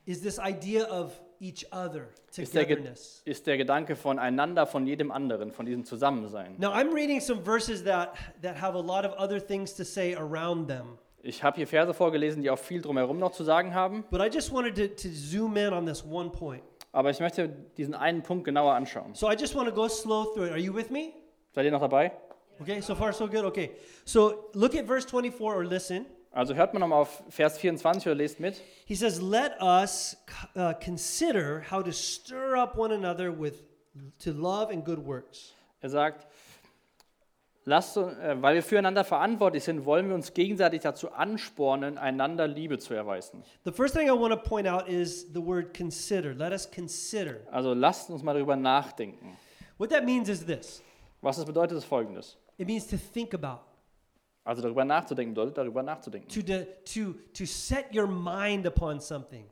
is 0.06 0.22
this 0.22 0.40
idea 0.40 0.86
of 0.86 1.12
each 1.42 1.66
other, 1.74 2.08
ist 2.38 2.56
der, 2.56 2.64
togetherness. 2.64 3.22
ist 3.26 3.46
der 3.46 3.58
Gedanke 3.58 3.98
voneinander, 3.98 4.66
von 4.66 4.88
jedem 4.88 5.12
anderen, 5.12 5.52
von 5.52 5.66
diesem 5.66 5.84
Zusammensein. 5.84 6.56
Now, 6.58 6.72
I'm 6.72 6.96
reading 6.96 7.20
some 7.20 7.44
verses 7.44 7.84
that, 7.84 8.14
that 8.42 8.56
have 8.62 8.78
a 8.78 8.82
lot 8.82 9.04
of 9.04 9.12
other 9.20 9.46
things 9.46 9.76
to 9.76 9.84
say 9.84 10.16
around 10.16 10.70
them. 10.70 10.98
Ich 11.22 11.44
habe 11.44 11.58
hier 11.58 11.68
Verse 11.68 11.94
vorgelesen, 11.94 12.42
die 12.42 12.50
auch 12.50 12.60
viel 12.60 12.82
drumherum 12.82 13.20
noch 13.20 13.34
zu 13.34 13.44
sagen 13.44 13.74
haben, 13.74 14.06
But 14.10 14.22
I 14.22 14.34
just 14.34 14.54
wanted 14.54 14.76
to, 14.78 14.88
to 14.88 15.10
zoom 15.14 15.58
in 15.58 15.74
on 15.74 15.86
this 15.86 16.02
one 16.06 16.30
point. 16.30 16.64
Aber 16.96 17.10
ich 17.10 17.20
möchte 17.20 17.50
diesen 17.78 17.94
einen 17.94 18.24
Punkt 18.24 18.46
genauer 18.46 18.74
anschauen. 18.74 19.14
So 19.16 19.30
I 19.30 19.36
just 19.36 19.54
want 19.54 19.68
to 19.68 19.76
go 19.76 19.90
slow 19.90 20.34
through 20.34 20.46
it. 20.46 20.52
Are 20.52 20.58
you 20.58 20.74
with 20.74 20.90
me? 20.90 21.14
Seid 21.54 21.66
ihr 21.66 21.72
noch 21.72 21.82
dabei? 21.82 22.14
Okay, 22.62 22.80
so 22.80 22.96
far 22.96 23.12
so 23.12 23.28
good. 23.28 23.44
Okay. 23.44 23.72
So 24.06 24.50
look 24.54 24.76
at 24.76 24.86
verse 24.86 25.06
24 25.06 25.42
or 25.42 25.66
listen. 25.66 26.06
Also 26.32 26.56
hört 26.56 26.74
man 26.74 26.80
nochmal 26.80 27.02
auf 27.02 27.22
Vers 27.30 27.58
24 27.58 28.08
oder 28.08 28.16
lest 28.16 28.40
mit. 28.40 28.62
He 28.86 28.96
says, 28.96 29.22
Let 29.22 29.62
us 29.62 30.16
uh, 30.56 30.74
consider 30.74 31.64
how 31.70 31.84
to 31.84 31.92
stir 31.92 32.56
up 32.56 32.78
one 32.78 32.94
another 32.94 33.30
with 33.30 33.64
to 34.20 34.32
love 34.32 34.72
and 34.72 34.86
good 34.86 35.00
works. 35.00 35.54
Er 35.82 35.90
sagt, 35.90 36.26
lasst, 37.66 37.98
äh, 37.98 38.42
weil 38.42 38.56
wir 38.56 38.64
füreinander 38.64 39.04
verantwortlich 39.04 39.64
sind, 39.64 39.86
wollen 39.86 40.08
wir 40.08 40.16
uns 40.16 40.34
gegenseitig 40.34 40.82
dazu 40.82 41.12
anspornen, 41.12 41.98
einander 41.98 42.48
Liebe 42.48 42.78
zu 42.80 42.94
erweisen. 42.94 43.44
The 43.66 43.72
first 43.72 43.96
thing 43.96 44.08
I 44.08 44.12
want 44.12 44.32
to 44.34 44.38
point 44.50 44.68
out 44.68 44.88
is 44.88 45.28
the 45.34 45.44
word 45.46 45.76
consider. 45.76 46.34
Let 46.34 46.52
us 46.54 46.70
consider. 46.70 47.38
Also 47.52 47.74
lasst 47.74 48.10
uns 48.10 48.24
mal 48.24 48.34
darüber 48.34 48.56
nachdenken. 48.56 49.36
What 49.78 49.90
that 49.90 50.06
means 50.06 50.30
is 50.30 50.46
this 50.46 50.82
Was 51.22 51.38
das 51.38 51.46
bedeutet, 51.46 51.78
ist 51.78 51.86
folgendes. 51.86 52.38
it 52.58 52.68
means 52.68 52.88
to 52.88 52.98
think 52.98 53.34
about, 53.34 53.62
Also 54.44 54.62
darüber 54.62 54.86
nachzudenken 54.86 55.34
bedeutet, 55.34 55.58
darüber 55.58 55.82
nachzudenken. 55.84 56.30
to, 56.30 56.42
de, 56.42 56.66
to, 56.86 57.14
to 57.34 57.46
set 57.46 57.86
your 57.94 58.08
mind 58.08 58.66
upon 58.68 59.00
something. 59.02 59.46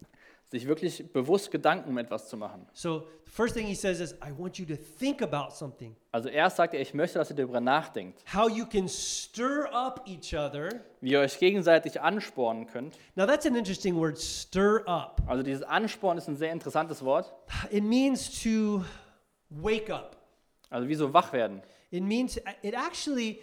Sich 0.54 0.68
wirklich 0.68 1.12
bewusst 1.12 1.50
Gedanken 1.50 1.90
um 1.90 1.98
etwas 1.98 2.30
zu 2.30 2.38
machen. 2.38 2.68
So, 2.74 3.08
the 3.26 3.32
first 3.32 3.56
thing 3.56 3.66
he 3.66 3.74
says 3.74 4.00
is, 4.00 4.14
I 4.22 4.32
want 4.38 4.60
you 4.60 4.66
to 4.68 4.76
think 4.76 5.24
about 5.24 5.56
something. 5.56 5.96
Also 6.12 6.30
erst 6.30 6.58
sagt 6.58 6.76
er, 6.76 6.80
ich 6.80 6.94
möchte, 6.94 7.18
dass 7.18 7.32
ihr 7.32 7.36
darüber 7.36 7.60
nachdenkt, 7.60 8.22
How 8.32 8.48
you 8.48 8.68
can 8.68 8.88
stir 8.88 9.68
up 9.74 10.08
each 10.08 10.36
other. 10.36 10.70
wie 11.02 11.14
ihr 11.14 11.22
euch 11.22 11.40
gegenseitig 11.40 12.00
anspornen 12.00 12.68
könnt. 12.68 13.00
Now, 13.16 13.26
that's 13.26 13.48
an 13.48 13.56
interesting 13.56 13.96
word, 13.96 14.20
stir 14.20 14.84
up. 14.86 15.24
Also 15.26 15.42
dieses 15.42 15.64
Ansporn 15.64 16.20
ist 16.20 16.28
ein 16.28 16.36
sehr 16.36 16.52
interessantes 16.52 17.04
Wort. 17.04 17.34
It 17.72 17.84
means 17.84 18.44
to 18.44 18.84
wake 19.50 19.90
up. 19.92 20.18
Also 20.70 20.88
wie 20.88 20.94
so 20.94 21.12
wach 21.12 21.34
werden. 21.34 21.64
It 21.90 22.04
means, 22.04 22.38
it 22.62 22.76
actually, 22.76 23.40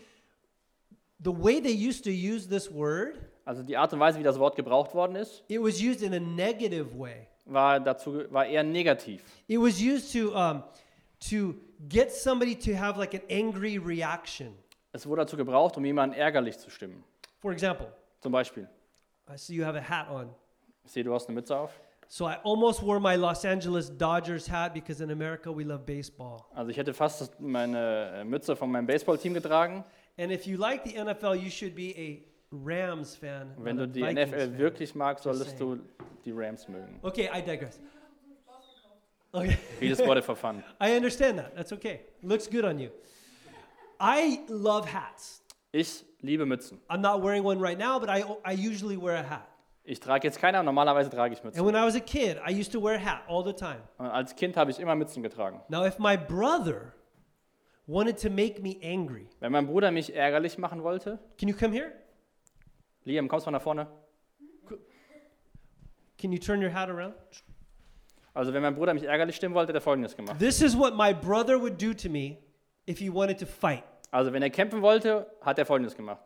the 1.19 1.33
way 1.33 1.61
they 1.61 1.73
used 1.73 2.05
to 2.05 2.11
use 2.11 2.49
this 2.49 2.73
word, 2.73 3.30
Also 3.45 3.63
die 3.63 3.77
Art 3.77 3.93
und 3.93 4.01
Weise, 4.01 4.19
wie 4.19 4.23
das 4.23 4.39
Wort 4.39 4.55
gebraucht 4.57 4.95
worden 4.95 5.17
ist, 5.17 5.43
it 5.49 5.61
was 5.61 5.81
used 5.81 6.03
in 6.03 6.15
a 6.15 6.21
negative 6.21 6.97
way. 6.99 7.27
war, 7.47 7.81
dazu, 7.81 8.25
war 8.33 8.47
eher 8.47 8.63
negativ. 8.63 9.23
It 9.49 9.59
was 9.59 9.81
used 9.81 10.13
to, 10.13 10.33
um, 10.35 10.63
to 11.31 11.55
get 11.89 12.13
somebody 12.13 12.55
to 12.55 12.77
have 12.77 12.99
like 12.99 13.15
an 13.15 13.23
angry 13.31 13.77
reaction. 13.79 14.55
Es 14.93 15.07
wurde 15.07 15.23
dazu 15.23 15.37
gebraucht, 15.37 15.77
um 15.77 15.85
jemanden 15.85 16.17
ärgerlich 16.17 16.59
zu 16.59 16.71
stimmen. 16.71 17.03
For 17.41 17.53
example, 17.53 17.93
Zum 18.21 18.33
Beispiel, 18.33 18.69
I 19.33 19.37
see 19.39 19.55
you 19.55 19.65
have 19.65 19.79
a 19.79 19.83
hat 19.83 20.11
on. 20.11 20.31
ich 20.85 20.93
sehe, 20.93 21.03
du 21.03 21.15
hast 21.15 21.27
eine 21.29 21.35
Mütze 21.37 21.57
auf. 21.57 21.71
So 22.09 22.29
I 22.29 22.35
almost 22.43 22.83
wore 22.85 23.01
my 23.01 23.15
Los 23.15 23.45
Angeles 23.45 23.97
Dodgers 23.97 24.51
hat 24.51 24.75
because 24.75 25.03
in 25.03 25.11
America 25.13 25.49
we 25.57 25.63
love 25.63 25.85
baseball. 25.85 26.41
Also 26.55 26.71
ich 26.71 26.77
hätte 26.77 26.93
fast 26.93 27.21
das- 27.21 27.31
meine 27.39 28.11
äh, 28.17 28.25
Mütze 28.25 28.57
von 28.57 28.71
meinem 28.71 28.87
Baseballteam 28.87 29.33
getragen. 29.33 29.85
And 30.19 30.31
if 30.33 30.45
you 30.45 30.59
like 30.59 30.83
the 30.85 30.97
NFL, 30.97 31.35
you 31.37 31.51
should 31.51 31.75
be 31.77 31.95
a 31.97 32.19
Rams 32.53 33.17
fan. 33.17 33.55
Wenn 33.59 33.77
du 33.77 33.87
die 33.87 34.03
NFL 34.03 34.59
wirklich 34.59 34.95
magst, 34.95 35.25
Just 35.25 35.39
solltest 35.39 35.61
du 35.61 35.79
die 36.25 36.33
Rams 36.33 36.69
mögen. 36.69 36.99
Okay, 37.03 37.31
I 37.33 37.43
digress. 37.43 37.81
Okay, 39.33 39.57
Vieles 39.79 40.05
wurde 40.05 40.23
for 40.23 40.35
fun. 40.35 40.65
I 40.81 40.97
understand 40.97 41.39
that. 41.39 41.55
That's 41.55 41.73
okay. 41.73 42.01
Looks 42.23 42.51
good 42.51 42.65
on 42.65 42.81
you. 42.81 42.91
I 44.01 44.41
love 44.49 44.93
hats. 44.93 45.43
Ich 45.73 46.05
liebe 46.21 46.45
Mützen. 46.47 46.81
I'm 46.89 47.01
not 47.01 47.23
wearing 47.23 47.45
one 47.45 47.61
right 47.61 47.79
now, 47.79 48.01
but 48.01 48.09
I, 48.09 48.25
I 48.45 48.53
usually 48.53 48.97
wear 48.97 49.17
a 49.17 49.23
hat. 49.23 49.47
Ich 49.85 50.01
trage 50.01 50.25
jetzt 50.25 50.41
keine, 50.41 50.63
normalerweise 50.65 51.11
trage 51.11 51.35
ich 51.35 51.43
Mützen. 51.45 51.61
And 51.61 51.67
when 51.67 51.77
I 51.77 51.87
was 51.87 51.95
a 51.95 52.01
kid, 52.01 52.39
I 52.45 52.51
used 52.51 52.73
to 52.73 52.83
wear 52.83 52.97
a 52.97 52.99
hat 52.99 53.23
all 53.29 53.45
the 53.45 53.53
time. 53.53 53.81
Und 53.99 54.07
als 54.07 54.35
Kind 54.35 54.57
habe 54.57 54.73
ich 54.73 54.81
immer 54.81 54.97
Mützen 54.97 55.23
getragen. 55.23 55.61
Now, 55.69 55.87
if 55.87 55.99
my 56.01 56.17
brother 56.17 56.95
wanted 57.87 58.21
to 58.21 58.31
make 58.31 58.61
me 58.61 58.77
angry, 58.83 59.29
Wenn 59.39 59.53
mein 59.53 59.67
Bruder 59.69 59.93
mich 59.93 60.15
ärgerlich 60.15 60.59
machen 60.59 60.83
wollte, 60.83 61.21
can 61.39 61.49
you 61.49 61.55
come 61.55 61.73
here? 61.73 61.93
Liam, 63.05 63.29
kommst 63.29 63.47
du 63.47 63.51
mal 63.51 63.59
nach 63.59 63.63
vorne? 63.63 63.87
Can 66.19 66.33
you 66.33 66.39
turn 66.39 66.63
your 66.63 66.73
hat 66.73 66.89
around? 66.91 67.15
Also 68.35 68.53
wenn 68.53 68.63
mein 68.63 68.75
Bruder 68.75 68.95
mich 68.95 69.05
ärgerlich 69.05 69.37
stimmen 69.37 69.55
wollte, 69.55 69.71
hat 69.71 69.77
er 69.77 69.81
folgendes 69.81 70.15
gemacht. 70.15 70.39
This 70.39 70.61
is 70.61 70.77
what 70.77 70.95
my 70.95 71.13
brother 71.13 71.61
would 71.61 71.81
do 71.83 71.95
to 71.95 72.09
me 72.09 72.39
if 72.87 72.99
he 72.99 73.13
wanted 73.13 73.39
to 73.39 73.47
fight. 73.47 73.83
Also 74.11 74.33
wenn 74.33 74.43
er 74.43 74.51
kämpfen 74.51 74.83
wollte, 74.83 75.27
hat 75.41 75.59
er 75.59 75.67
folgendes 75.67 75.97
gemacht. 75.97 76.21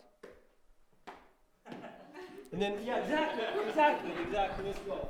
And 2.52 2.62
then, 2.62 2.74
yeah, 2.84 2.98
exactly, 2.98 3.42
exactly, 3.68 4.10
exactly. 4.22 4.64
Let's 4.66 4.78
go. 4.86 5.08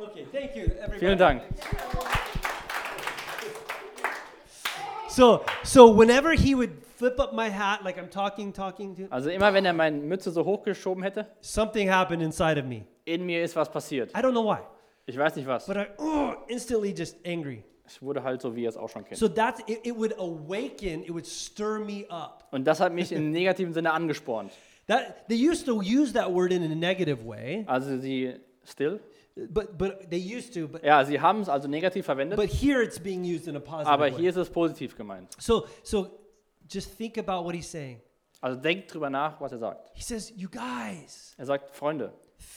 Okay, 0.00 0.24
thank 0.30 0.54
you, 0.54 0.66
everybody. 0.78 0.98
Vielen 1.00 1.18
Dank. 1.18 1.42
So, 5.18 5.44
so 5.64 5.88
whenever 5.88 6.32
he 6.32 6.54
would 6.54 6.70
flip 6.96 7.18
up 7.18 7.32
my 7.32 7.48
hat, 7.50 7.82
like 7.82 7.98
I'm 7.98 8.08
talking, 8.08 8.52
talking 8.52 8.94
to, 8.94 9.08
Also 9.10 9.30
immer 9.30 9.52
wenn 9.52 9.64
er 9.64 9.72
meine 9.72 9.98
Mütze 9.98 10.30
so 10.30 10.44
hochgeschoben 10.44 11.02
hätte, 11.02 11.26
something 11.40 11.90
happened 11.90 12.22
inside 12.22 12.56
of 12.56 12.66
me. 12.66 12.84
in 13.04 13.26
mir 13.26 13.42
ist 13.42 13.56
was 13.56 13.68
passiert. 13.68 14.12
I 14.16 14.20
don't 14.20 14.30
know 14.30 14.44
why, 14.44 14.60
Ich 15.06 15.18
weiß 15.18 15.34
nicht 15.34 15.48
was. 15.48 15.66
but 15.66 15.76
I 15.76 15.86
oh, 15.98 16.34
instantly 16.46 16.94
just 16.96 17.16
angry. 17.26 17.64
Ich 17.88 18.00
wurde 18.00 18.22
halt 18.22 18.40
so, 18.42 18.54
wie 18.54 18.62
ihr 18.62 18.68
es 18.68 18.76
auch 18.76 18.88
schon 18.88 19.04
kennt. 19.04 19.18
So 19.18 19.26
that's 19.26 19.60
it, 19.66 19.84
it 19.84 19.96
would 19.96 20.12
awaken, 20.20 21.02
it 21.02 21.10
would 21.10 21.26
stir 21.26 21.80
me 21.80 22.04
up. 22.10 22.44
Und 22.52 22.64
das 22.64 22.78
hat 22.78 22.92
mich 22.92 23.10
im 23.10 23.30
negativen 23.32 23.74
Sinne 23.74 23.92
angespornt. 23.92 24.52
That 24.86 25.26
they 25.28 25.36
used 25.36 25.66
to 25.66 25.80
use 25.82 26.12
that 26.12 26.32
word 26.32 26.52
in 26.52 26.62
a 26.62 26.76
negative 26.76 27.26
way, 27.26 27.64
Also 27.66 27.98
sie 27.98 28.34
still? 28.64 29.00
But 29.50 29.78
but 29.78 30.10
they 30.10 30.18
used 30.18 30.52
to, 30.54 30.68
but 30.68 30.82
Ja, 30.84 31.04
sie 31.04 31.20
haben 31.20 31.40
es 31.42 31.48
also 31.48 31.68
negativ 31.68 32.04
verwendet, 32.06 32.36
but 32.38 32.48
here 32.50 32.82
it's 32.82 32.98
being 32.98 33.24
used 33.24 33.46
in 33.46 33.56
a 33.56 33.60
positive 33.60 33.88
aber 33.92 34.04
way. 34.06 34.14
hier 34.16 34.30
ist 34.30 34.36
es 34.36 34.50
positiv 34.50 34.96
gemeint. 34.96 35.28
So 35.40 35.66
so 35.82 36.08
just 36.70 36.96
think 36.96 37.18
about 37.18 37.44
what 37.44 37.54
he's 37.54 37.70
saying. 37.70 38.00
Also 38.40 38.60
denkt 38.60 38.92
drüber 38.92 39.10
nach, 39.10 39.40
was 39.40 39.52
er 39.52 39.58
sagt. 39.58 39.90
He 39.94 40.02
says, 40.02 40.32
"You 40.36 40.48
guys, 40.48 41.34
Er 41.38 41.46
sagt, 41.46 41.70
Freunde, 41.74 42.12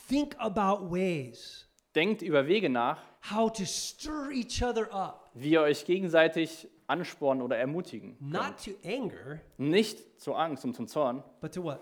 think 0.08 0.36
about 0.40 0.90
ways 0.92 1.68
denkt 1.96 2.22
über 2.22 2.48
Wege 2.48 2.70
nach, 2.70 3.00
how 3.34 3.52
to 3.52 3.66
stir 3.66 4.32
each 4.32 4.64
other 4.64 4.88
up, 4.94 5.30
wie 5.34 5.52
ihr 5.52 5.62
euch 5.62 5.84
gegenseitig 5.86 6.68
anspornen 6.88 7.42
oder 7.44 7.58
ermutigen. 7.58 8.16
not 8.20 8.64
to 8.64 8.72
anger, 8.86 9.40
Nicht 9.58 10.20
zu 10.22 10.34
Angst 10.36 10.64
und 10.66 10.76
zum 10.76 10.88
Zorn. 10.88 11.24
but 11.42 11.54
to 11.54 11.64
what? 11.64 11.82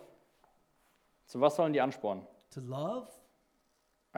Zu 1.25 1.39
was 1.41 1.55
sollen 1.55 1.73
die 1.73 1.81
anspornen? 1.81 2.25
To 2.51 2.61
love 2.61 3.07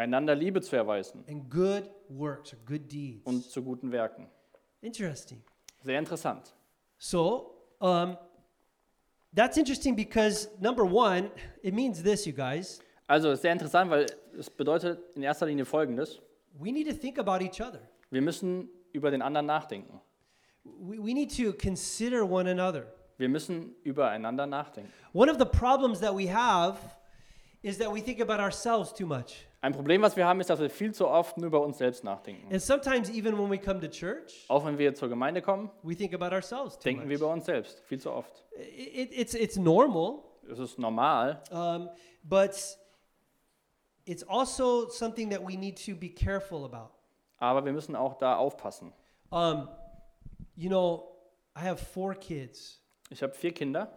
Einander 0.02 0.36
Liebe 0.36 0.62
zu 0.62 0.76
erweisen 0.76 1.24
and 1.28 1.50
good 1.50 1.90
works 2.10 2.54
or 2.54 2.60
good 2.66 2.92
deeds." 2.92 3.26
und 3.26 3.44
zu 3.44 3.64
guten 3.64 3.92
Werken. 3.92 4.28
Interesting. 4.82 5.42
Sehr 5.84 6.00
interessant. 6.00 6.54
So, 6.98 7.56
um, 7.80 8.18
that's 9.34 9.58
interesting 9.58 9.96
because 9.96 10.50
number 10.60 10.84
one, 10.84 11.32
it 11.64 11.74
means 11.74 12.02
this, 12.04 12.26
you 12.26 12.34
guys. 12.34 12.80
Also 13.08 13.32
ist 13.32 13.42
sehr 13.42 13.52
interessant, 13.52 13.90
weil 13.90 14.06
es 14.38 14.50
bedeutet 14.50 15.00
in 15.16 15.24
erster 15.24 15.46
Linie 15.46 15.66
Folgendes. 15.66 16.22
We 16.60 16.72
need 16.72 16.88
to 16.88 16.94
think 16.94 17.18
about 17.18 17.44
each 17.44 17.62
other. 17.62 17.82
Wir 18.10 18.22
müssen 18.22 18.70
über 18.94 19.12
den 19.12 19.22
anderen 19.22 19.46
nachdenken. 19.46 20.00
We, 20.64 20.98
we 20.98 21.14
need 21.14 21.36
to 21.38 21.54
consider 21.54 22.24
one 22.24 22.50
another. 22.50 22.94
Wir 23.18 23.30
müssen 23.30 23.76
übereinander 23.84 24.46
nachdenken. 24.48 24.92
One 25.14 25.32
of 25.32 25.38
the 25.38 25.46
problems 25.46 26.00
that 26.00 26.16
we 26.16 26.28
have 26.28 26.78
is 27.64 27.78
that 27.78 27.94
we 27.94 28.02
think 28.02 28.20
about 28.20 28.40
ourselves 28.42 28.94
too 28.94 29.06
much. 29.06 29.48
Ein 29.62 29.74
Problem, 29.74 30.02
was 30.02 30.16
wir 30.16 30.26
haben, 30.26 30.40
ist, 30.42 30.50
dass 30.50 30.60
wir 30.60 30.72
viel 30.72 30.92
zu 30.94 31.08
oft 31.08 31.38
nur 31.38 31.48
über 31.48 31.62
uns 31.62 31.78
selbst 31.78 32.04
nachdenken. 32.04 32.52
And 32.52 32.60
sometimes, 32.62 33.10
even 33.12 33.38
when 33.38 33.50
we 33.52 33.60
come 33.60 33.80
to 33.80 33.88
church, 33.88 34.46
Auch 34.48 34.66
wenn 34.66 34.78
wir 34.80 34.96
zur 34.96 35.08
Gemeinde 35.10 35.42
kommen, 35.44 35.70
we 35.84 35.96
think 35.96 36.14
about 36.16 36.34
ourselves 36.34 36.76
too 36.78 36.84
denken 36.84 37.02
wir 37.04 37.18
much. 37.18 37.22
über 37.22 37.32
uns 37.32 37.46
selbst 37.46 37.80
viel 37.82 38.00
zu 38.00 38.12
oft. 38.12 38.44
It, 38.58 39.12
it's, 39.14 39.36
it's 39.36 39.58
normal, 39.58 40.24
Es 40.50 40.58
ist 40.58 40.80
normal, 40.80 41.44
um, 41.52 41.90
but 42.24 42.56
it's 44.06 44.24
also 44.28 44.90
something 44.90 45.30
that 45.30 45.42
we 45.42 45.56
need 45.56 45.78
to 45.86 45.96
be 45.96 46.10
careful 46.10 46.66
about. 46.66 46.90
aber 47.38 47.64
wir 47.64 47.72
müssen 47.74 47.96
auch 47.96 48.16
da 48.16 48.38
aufpassen. 48.38 48.92
Um, 49.30 49.68
you 50.56 50.70
know, 50.70 51.16
I 51.56 51.62
have 51.68 51.78
four 51.78 52.16
kids 52.16 52.82
Ich 53.12 53.22
habe 53.22 53.34
vier 53.34 53.54
Kinder, 53.54 53.96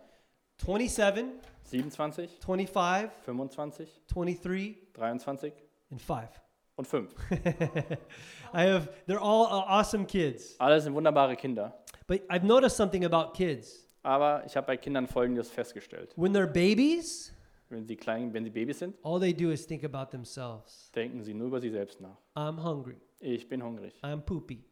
27, 0.59 1.33
27, 1.65 2.29
25, 2.41 3.11
25, 3.25 3.89
23, 4.07 4.77
23 4.95 5.53
and 5.91 6.01
5. 6.01 6.29
und 6.77 6.87
5. 6.87 7.15
I 8.53 8.63
have, 8.63 8.89
they're 9.07 9.21
all 9.21 9.47
uh, 9.47 9.65
awesome 9.67 10.07
kids. 10.07 10.57
Alle 10.59 10.81
sind 10.81 10.95
wunderbare 10.95 11.37
Kinder. 11.37 11.73
But 12.07 12.23
I've 12.29 12.45
noticed 12.45 12.77
something 12.77 13.05
about 13.05 13.33
kids. 13.35 13.87
Aber 14.03 14.43
ich 14.45 14.57
habe 14.57 14.67
bei 14.67 14.77
Kindern 14.77 15.07
Folgendes 15.07 15.51
festgestellt. 15.51 16.13
When 16.17 16.33
they're 16.35 16.47
babies, 16.47 17.33
Wenn 17.71 17.87
sie 17.87 17.97
klein, 17.97 18.33
wenn 18.33 18.45
sie 18.45 18.51
Babys 18.51 18.79
sind, 18.81 18.95
all 19.03 19.19
they 19.19 19.33
do 19.33 19.51
is 19.51 19.67
think 19.67 19.85
about 19.85 20.11
themselves. 20.11 20.91
denken 20.95 21.23
sie 21.25 21.33
nur 21.35 21.47
über 21.49 21.61
sie 21.61 21.71
selbst 21.71 22.01
nach. 22.01 22.19
I'm 22.37 22.63
hungry. 22.63 22.97
Ich 23.21 23.49
bin 23.49 23.63
hungrig. 23.63 23.95
I'm 24.03 24.21
poopy. 24.21 24.63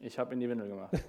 Ich 0.00 0.18
habe 0.18 0.34
in 0.34 0.40
die 0.40 0.48
Windel 0.48 0.68
gemacht. 0.68 0.92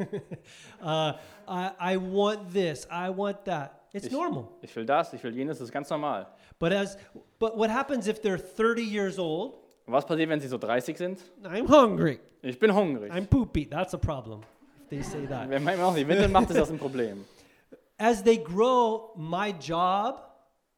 Uh, 0.81 1.13
I, 1.47 1.71
I 1.79 1.97
want 1.97 2.51
this. 2.53 2.85
I 2.91 3.09
want 3.09 3.43
that. 3.45 3.71
It's 3.93 4.07
Ich- 4.07 4.11
normal. 4.11 4.47
Ich 4.61 4.75
will 4.75 4.85
das, 4.85 5.13
ich 5.13 5.23
will 5.23 5.33
jenes, 5.35 5.59
das 5.59 5.67
ist 5.67 5.71
ganz 5.71 5.89
normal. 5.89 6.27
But 6.59 6.73
as 6.73 6.97
but 7.39 7.55
what 7.57 7.69
happens 7.69 8.07
if 8.07 8.19
they're 8.21 8.39
30 8.39 8.81
years 8.83 9.17
old? 9.19 9.55
Was 9.85 10.05
passiert, 10.05 10.29
wenn 10.29 10.39
sie 10.41 10.47
so 10.47 10.57
30 10.57 10.97
sind? 10.97 11.19
I'm 11.43 11.67
hungry. 11.69 12.19
Ich 12.41 12.57
bin 12.59 12.73
hungrig. 12.73 13.11
I'm 13.11 13.27
poopy. 13.27 13.67
That's 13.69 13.93
a 13.93 13.97
problem. 13.97 14.41
If 14.83 14.89
they 14.89 15.01
say 15.03 15.27
that. 15.27 15.49
Wenn 15.49 15.63
man 15.63 15.77
noch 15.79 15.93
die 15.95 16.07
Windel 16.07 16.27
macht, 16.29 16.49
ist 16.49 16.57
das 16.59 16.71
ein 16.71 16.79
Problem. 16.79 17.23
As 17.97 18.23
they 18.23 18.37
grow, 18.37 19.11
my 19.15 19.49
job 19.59 20.19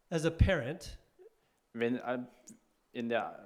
as 0.10 0.26
a 0.26 0.30
parent 0.30 0.98
Wenn 1.74 1.96
äh, 1.98 2.20
in 2.92 3.10
der 3.10 3.40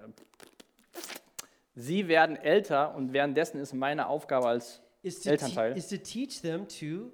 Sie 1.76 2.08
werden 2.08 2.36
älter 2.36 2.94
und 2.96 3.14
währenddessen 3.14 3.60
ist 3.60 3.74
meine 3.74 4.08
Aufgabe 4.08 4.48
als 4.48 4.82
is 5.02 5.26
Elternteil. 5.26 5.74
te- 5.74 5.80
is 5.80 5.88
to 5.88 5.98
teach 5.98 6.42
them 6.42 6.68
to 6.68 7.12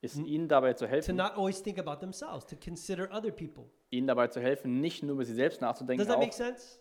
ist 0.00 0.16
ihnen 0.16 0.48
dabei 0.48 0.74
zu 0.74 0.84
to 0.84 0.90
helfen, 0.90 1.16
not 1.16 1.32
always 1.36 1.62
think 1.62 1.78
about 1.78 1.96
themselves, 2.00 2.46
to 2.46 2.56
consider 2.56 3.10
other 3.12 3.30
people. 3.30 3.64
ihnen 3.90 4.06
dabei 4.06 4.28
zu 4.28 4.40
helfen, 4.40 4.80
nicht 4.80 5.02
nur 5.02 5.12
über 5.14 5.24
sie 5.24 5.34
selbst 5.34 5.56
Does 5.56 5.68
nachzudenken, 5.68 6.06
that 6.06 6.18
make 6.18 6.30
auch 6.30 6.34
sense? 6.34 6.78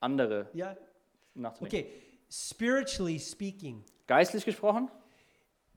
andere 0.00 0.48
Yeah. 0.54 0.76
nachzudenken. 1.34 1.88
Okay. 1.90 2.02
Spiritually 2.30 3.18
speaking, 3.18 3.84
Geistlich 4.06 4.44
gesprochen 4.44 4.90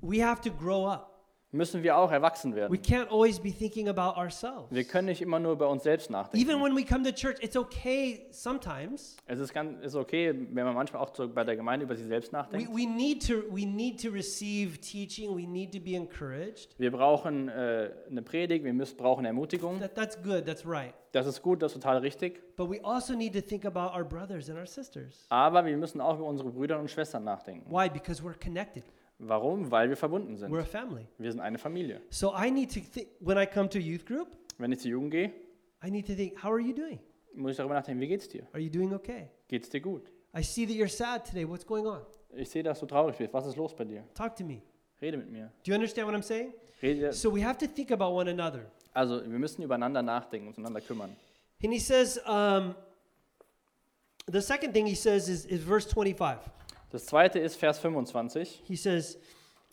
we 0.01 0.21
have 0.25 0.41
to 0.41 0.51
grow 0.51 0.85
up. 0.87 1.12
Müssen 1.53 1.83
wir 1.83 1.95
auch 1.97 2.11
erwachsen 2.11 2.51
We 2.53 2.57
werden. 2.57 2.75
can't 2.81 3.09
always 3.09 3.39
be 3.39 3.51
thinking 3.51 3.87
about 3.87 4.19
ourselves. 4.19 4.65
Wir 4.71 4.83
können 4.83 5.05
nicht 5.07 5.21
immer 5.21 5.39
nur 5.39 5.53
über 5.53 5.69
uns 5.69 5.83
selbst 5.83 6.07
Even 6.09 6.13
nachdenken. 6.21 6.61
when 6.63 6.75
we 6.75 6.83
come 6.83 7.03
to 7.03 7.11
church, 7.11 7.37
it's 7.41 7.55
okay 7.55 8.25
sometimes. 8.31 9.15
Es 9.25 9.39
ist, 9.39 9.53
ganz, 9.53 9.79
ist 9.85 9.95
okay, 9.95 10.33
wenn 10.51 10.65
man 10.65 10.73
manchmal 10.73 11.01
auch 11.01 11.11
bei 11.29 11.43
der 11.43 11.55
Gemeinde 11.55 11.85
über 11.85 11.95
sich 11.95 12.07
selbst 12.07 12.31
We, 12.33 12.37
nachdenkt. 12.37 12.69
we, 12.73 12.85
need 12.87 13.25
to, 13.27 13.43
we 13.51 13.65
need 13.65 14.01
to 14.01 14.09
receive 14.09 14.79
teaching, 14.79 15.35
we 15.35 15.47
need 15.47 15.71
to 15.73 15.79
be 15.79 15.95
encouraged. 15.95 16.75
Wir 16.77 16.91
brauchen 16.91 17.49
äh, 17.49 17.91
eine 18.09 18.21
Predigt, 18.21 18.65
wir 18.65 18.73
müssen, 18.73 18.97
brauchen 18.97 19.25
Ermutigung. 19.25 19.79
That, 19.79 19.95
that's 19.95 20.21
good, 20.21 20.45
that's 20.45 20.65
right. 20.67 20.93
Das 21.11 21.27
ist 21.27 21.43
gut, 21.43 21.61
das 21.61 21.73
ist 21.75 21.81
total 21.83 21.99
richtig. 21.99 22.41
But 22.55 22.71
we 22.71 22.83
also 22.83 23.13
need 23.13 23.33
to 23.33 23.41
think 23.41 23.65
about 23.65 23.95
our 23.95 24.03
brothers 24.03 24.49
and 24.49 24.57
our 24.57 24.65
sisters. 24.65 25.25
Aber 25.29 25.63
wir 25.63 25.77
müssen 25.77 26.01
auch 26.01 26.15
über 26.17 26.25
unsere 26.25 26.49
Brüder 26.49 26.79
und 26.79 26.89
Schwestern 26.89 27.23
nachdenken. 27.23 27.69
Why? 27.69 27.87
Because 27.89 28.23
we're 28.23 28.33
connected, 28.43 28.83
Warum? 29.19 29.71
Weil 29.71 29.89
wir 29.89 29.97
verbunden 29.97 30.35
sind. 30.35 30.51
we're 30.51 30.61
a 30.61 30.65
family. 30.65 31.07
Wir 31.17 31.31
sind 31.31 31.39
eine 31.39 31.57
Familie. 31.57 32.01
So 32.09 32.33
I 32.35 32.51
need 32.51 32.73
to 32.73 32.79
think, 32.79 33.09
when 33.19 33.37
I 33.37 33.45
come 33.45 33.69
to 33.69 33.79
youth 33.79 34.05
group, 34.05 34.27
Wenn 34.57 34.71
ich 34.71 34.79
zur 34.79 34.91
Jugend 34.91 35.11
gehe, 35.11 35.31
I 35.85 35.89
need 35.91 36.07
to 36.07 36.13
think, 36.15 36.41
how 36.43 36.51
are 36.51 36.59
you 36.61 36.73
doing? 36.73 36.99
muss 37.33 37.51
ich 37.51 37.57
darüber 37.57 37.75
nachdenken, 37.75 38.01
wie 38.01 38.07
geht's 38.07 38.27
dir? 38.27 38.47
Are 38.53 38.59
you 38.59 38.69
doing 38.69 38.93
okay? 38.93 39.29
Geht's 39.47 39.69
dir 39.69 39.81
gut? 39.81 40.11
I 40.35 40.43
see 40.43 40.65
that 40.65 40.75
you're 40.75 40.87
sad 40.87 41.25
today. 41.25 41.47
What's 41.47 41.65
going 41.65 41.85
on? 41.85 42.01
Ich 42.35 42.49
sehe, 42.49 42.63
dass 42.63 42.79
du 42.79 42.85
traurig 42.85 43.17
bist. 43.17 43.33
Was 43.33 43.45
ist 43.45 43.55
los 43.55 43.75
bei 43.75 43.85
dir? 43.85 44.03
Talk 44.13 44.35
to 44.35 44.43
me. 44.43 44.61
Rede 45.01 45.17
mit 45.17 45.29
mir. 45.31 45.51
Do 45.63 45.71
you 45.71 45.75
understand 45.75 46.07
what 46.07 46.15
I'm 46.15 46.23
saying? 46.23 46.53
Rede. 46.81 47.13
So 47.13 47.33
we 47.33 47.43
have 47.43 47.57
to 47.59 47.67
think 47.67 47.91
about 47.91 48.13
one 48.15 48.29
another. 48.29 48.65
Also, 48.93 49.21
wir 49.21 49.39
müssen 49.39 49.63
übereinander 49.63 50.01
nachdenken, 50.01 50.47
uns 50.47 50.57
einander 50.57 50.81
kümmern. 50.81 51.15
And 51.63 51.71
he 51.73 51.79
says, 51.79 52.19
um, 52.27 52.75
the 54.31 54.41
second 54.41 54.73
thing 54.73 54.85
he 54.85 54.95
says 54.95 55.27
is, 55.29 55.45
is 55.45 55.63
verse 55.63 55.87
25. 55.87 56.39
Das 56.93 57.07
zweite 57.07 57.39
ist 57.39 57.55
Vers 57.55 57.79
25. 57.79 58.61
He 58.67 58.75
says, 58.75 59.17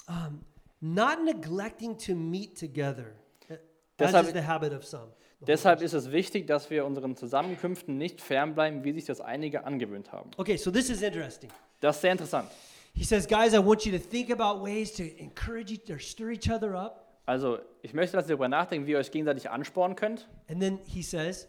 um, 0.08 0.42
not 0.80 1.22
neglecting 1.22 1.98
to 1.98 2.14
meet 2.14 2.58
together, 2.58 3.12
uh, 3.50 3.52
as 3.52 3.58
Deshalb- 3.98 4.26
is 4.28 4.32
the 4.32 4.46
habit 4.46 4.72
of 4.72 4.86
some. 4.86 5.12
Deshalb 5.46 5.82
ist 5.82 5.92
es 5.92 6.10
wichtig, 6.12 6.46
dass 6.46 6.70
wir 6.70 6.86
unseren 6.86 7.16
Zusammenkünften 7.16 7.98
nicht 7.98 8.22
fernbleiben, 8.22 8.84
wie 8.84 8.92
sich 8.92 9.04
das 9.04 9.20
einige 9.20 9.64
angewöhnt 9.64 10.12
haben. 10.12 10.30
Okay, 10.38 10.56
so 10.56 10.70
this 10.70 10.88
is 10.88 11.02
interesting. 11.02 11.50
Das 11.80 11.96
ist 11.96 12.02
sehr 12.02 12.12
interessant. 12.12 12.48
He 12.94 13.04
says, 13.04 13.28
guys, 13.28 13.52
I 13.52 13.58
want 13.58 13.84
you 13.84 13.92
to 13.92 14.02
think 14.02 14.30
about 14.30 14.64
ways 14.64 14.90
to 14.94 15.02
encourage 15.02 15.70
each 15.70 15.90
or 15.90 15.98
stir 15.98 16.30
each 16.30 16.50
other 16.50 16.74
up. 16.74 17.20
Also, 17.26 17.58
ich 17.82 17.92
möchte, 17.92 18.16
dass 18.16 18.24
ihr 18.24 18.30
darüber 18.30 18.48
nachdenkt, 18.48 18.86
wie 18.86 18.92
ihr 18.92 18.98
euch 18.98 19.10
gegenseitig 19.10 19.50
anspornen 19.50 19.94
könnt. 19.94 20.26
And 20.48 20.58
then 20.58 20.78
he 20.86 21.02
says, 21.02 21.48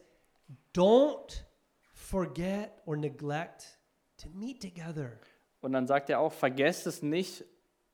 don't 0.75 1.45
forget 1.93 2.73
or 2.85 2.97
neglect 2.97 3.79
to 4.17 4.27
meet 4.29 4.61
together. 4.61 5.19
Und 5.61 5.73
dann 5.73 5.87
sagt 5.87 6.09
er 6.09 6.19
auch, 6.19 6.33
vergesst 6.33 6.87
es 6.87 7.01
nicht, 7.01 7.45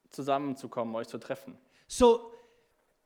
zusammenzukommen, 0.09 0.95
euch 0.95 1.07
zu 1.07 1.17
treffen. 1.17 1.57
So, 1.87 2.31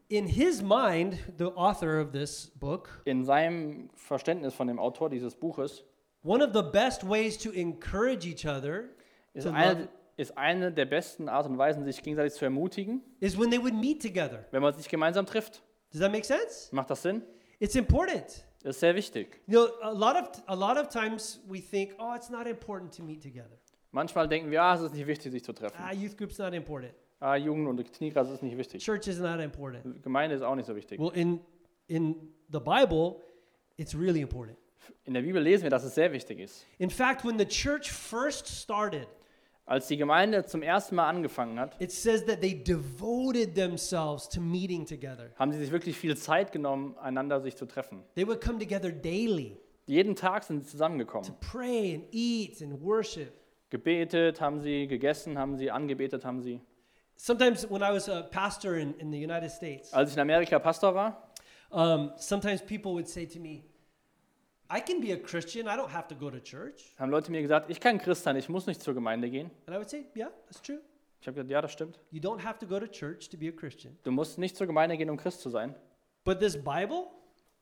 in 0.08 0.28
his 0.28 0.62
mind, 0.62 1.18
the 1.38 1.46
author 1.46 2.02
of 2.02 2.12
this 2.12 2.52
book, 2.56 3.02
In 3.06 3.24
seinem 3.24 3.90
Verständnis 3.96 4.54
von 4.54 4.68
dem 4.68 4.80
Autor 4.80 5.10
dieses 5.10 5.36
Buches 5.36 5.84
one 6.24 6.42
of 6.42 6.54
the 6.54 6.62
best 6.62 7.04
ways 7.04 7.38
to 7.38 7.52
encourage 7.52 8.26
each 8.26 8.46
other 8.46 8.90
ist 9.34 9.46
to 9.46 9.50
love 9.50 9.58
eine, 9.58 9.90
ist 10.18 10.38
eine 10.38 10.72
der 10.72 10.86
besten 10.86 11.30
Art 11.30 11.48
und 11.48 11.58
Weisen, 11.58 11.84
sich 11.84 12.02
gegenseitig 12.04 12.34
zu 12.34 12.46
ermutigen, 12.46 13.02
is 13.20 13.40
when 13.40 13.50
they 13.50 13.62
would 13.62 13.74
meet 13.74 14.02
together. 14.02 14.46
wenn 14.52 14.62
man 14.62 14.74
sich 14.74 14.88
gemeinsam 14.90 15.26
trifft. 15.26 15.64
Does 15.92 16.02
that 16.02 16.12
make 16.12 16.26
sense? 16.26 16.74
Macht 16.74 16.90
das 16.90 17.02
Sinn? 17.02 17.24
It's 17.60 17.76
important. 17.76 18.46
Das 18.64 18.76
ist 18.76 18.80
sehr 18.82 18.96
wichtig. 18.96 19.42
You 19.48 19.66
know, 19.66 19.74
a 19.82 19.92
lot 19.92 20.16
of 20.16 20.44
a 20.48 20.54
lot 20.54 20.78
of 20.78 20.90
times 20.90 21.42
we 21.48 21.60
think, 21.60 21.96
oh, 22.00 22.14
it's 22.16 22.30
not 22.30 22.46
important 22.46 22.96
to 22.96 23.04
meet 23.04 23.22
together. 23.22 23.58
Manchmal 23.92 24.28
denken 24.28 24.50
wir, 24.52 24.62
ah, 24.62 24.76
es 24.76 24.82
ist 24.82 24.94
nicht 24.94 25.08
wichtig, 25.08 25.32
sich 25.32 25.44
zu 25.44 25.54
treffen. 25.54 25.76
Ah, 25.78 25.94
youth 25.94 26.18
group's 26.18 26.38
not 26.38 26.54
important. 26.54 26.94
Ah, 27.20 27.36
Jugend- 27.36 27.68
und 27.68 27.94
Kniegras 27.94 28.30
ist 28.30 28.42
nicht 28.42 28.58
wichtig. 28.58 28.84
Church 28.84 29.08
is 29.08 29.20
not 29.20 29.40
important. 29.40 30.02
Gemeinde 30.02 30.36
ist 30.36 30.42
auch 30.42 30.56
nicht 30.56 30.66
so 30.66 30.76
wichtig. 30.76 31.00
Well, 31.00 31.12
in 31.14 31.40
in 31.88 32.16
the 32.52 32.60
Bible, 32.60 33.18
it's 33.78 33.94
really 33.94 34.22
important. 34.22 34.58
In 35.04 35.14
der 35.14 35.22
Bibel 35.22 35.42
lesen 35.42 35.64
wir, 35.64 35.70
dass 35.70 35.84
es 35.84 35.94
sehr 35.94 36.12
wichtig 36.14 36.40
ist. 36.40 36.66
In 36.78 36.90
fact, 36.90 37.26
when 37.26 37.38
the 37.38 37.46
church 37.46 37.92
first 37.92 38.48
started, 38.48 39.08
Als 39.66 39.88
die 39.88 39.98
Gemeinde 39.98 40.44
zum 40.46 40.64
ersten 40.64 40.96
Mal 40.96 41.08
angefangen 41.08 41.60
hat, 41.60 41.80
it 41.80 41.92
says 41.92 42.26
that 42.26 42.42
they 42.42 42.56
devoted 42.64 43.54
themselves 43.56 44.28
to 44.30 44.42
meeting 44.42 44.86
together. 44.86 45.30
haben 45.36 45.52
sie 45.52 45.60
sich 45.60 45.72
wirklich 45.72 45.98
viel 45.98 46.18
Zeit 46.18 46.52
genommen, 46.52 46.98
einander 46.98 47.40
sich 47.42 47.56
zu 47.56 47.66
treffen. 47.66 48.04
They 48.16 48.26
would 48.26 48.42
come 48.42 48.58
together 48.58 48.92
daily 48.92 49.58
Jeden 49.86 50.16
Tag 50.16 50.44
sind 50.44 50.62
sie 50.62 50.66
to 50.66 50.72
zusammengekommen. 50.72 51.30
pray 51.40 51.96
and 51.96 52.06
eat 52.12 52.62
and 52.62 52.82
worship. 52.82 53.34
Gebetet 53.72 54.40
haben 54.40 54.60
sie, 54.60 54.86
gegessen 54.86 55.40
haben 55.40 55.58
sie, 55.58 55.72
angebetet 55.72 56.24
haben 56.24 56.42
sie. 56.42 56.62
Sometimes 57.16 57.68
when 57.70 57.82
I 57.82 57.92
was 57.92 58.10
a 58.10 58.22
pastor 58.22 58.78
in, 58.78 58.94
in 59.00 59.12
the 59.12 59.18
United 59.18 59.50
States, 59.50 59.94
Als 59.94 60.12
ich 60.12 60.18
in 60.18 60.22
Amerika 60.22 60.60
Pastor 60.60 60.94
war, 60.94 61.32
um, 61.72 62.12
sometimes 62.18 62.62
people 62.62 62.92
would 62.92 63.08
say 63.08 63.26
to 63.26 63.40
me, 63.40 63.64
I 64.70 64.82
can 64.82 65.02
be 65.02 65.14
a 65.14 65.18
Christian, 65.18 65.68
I 65.68 65.78
don't 65.78 65.92
have 65.92 66.08
to 66.10 66.16
go 66.16 66.30
to 66.30 66.40
church. 66.40 66.94
haben 66.98 67.12
Leute 67.12 67.32
mir 67.32 67.42
gesagt, 67.42 67.70
ich 67.70 67.80
kann 67.80 67.98
Christ 67.98 68.24
sein, 68.24 68.36
ich 68.36 68.50
muss 68.50 68.68
nicht 68.68 68.82
zur 68.82 68.94
Gemeinde 68.94 69.30
gehen. 69.30 69.50
And 69.66 69.76
I 69.76 69.80
would 69.80 69.90
say, 69.90 70.06
yeah, 70.16 70.32
that's 70.46 70.62
true. 70.62 70.80
Ich 71.22 71.28
habe 71.28 71.36
gesagt, 71.36 71.50
ja, 71.52 71.62
das 71.62 71.72
stimmt. 71.72 72.00
You 72.12 72.20
don't 72.20 72.44
have 72.44 72.60
to 72.60 72.66
go 72.66 72.80
to 72.80 72.88
church 72.88 73.30
to 73.30 73.38
be 73.38 73.48
a 73.48 73.52
Christian. 73.52 73.98
Du 74.04 74.12
musst 74.12 74.38
nicht 74.38 74.58
zur 74.58 74.68
Gemeinde 74.68 74.98
gehen, 74.98 75.10
um 75.10 75.18
Christ 75.18 75.42
zu 75.42 75.50
sein. 75.50 75.76
But 76.26 76.40
this 76.40 76.58
Bible 76.62 77.08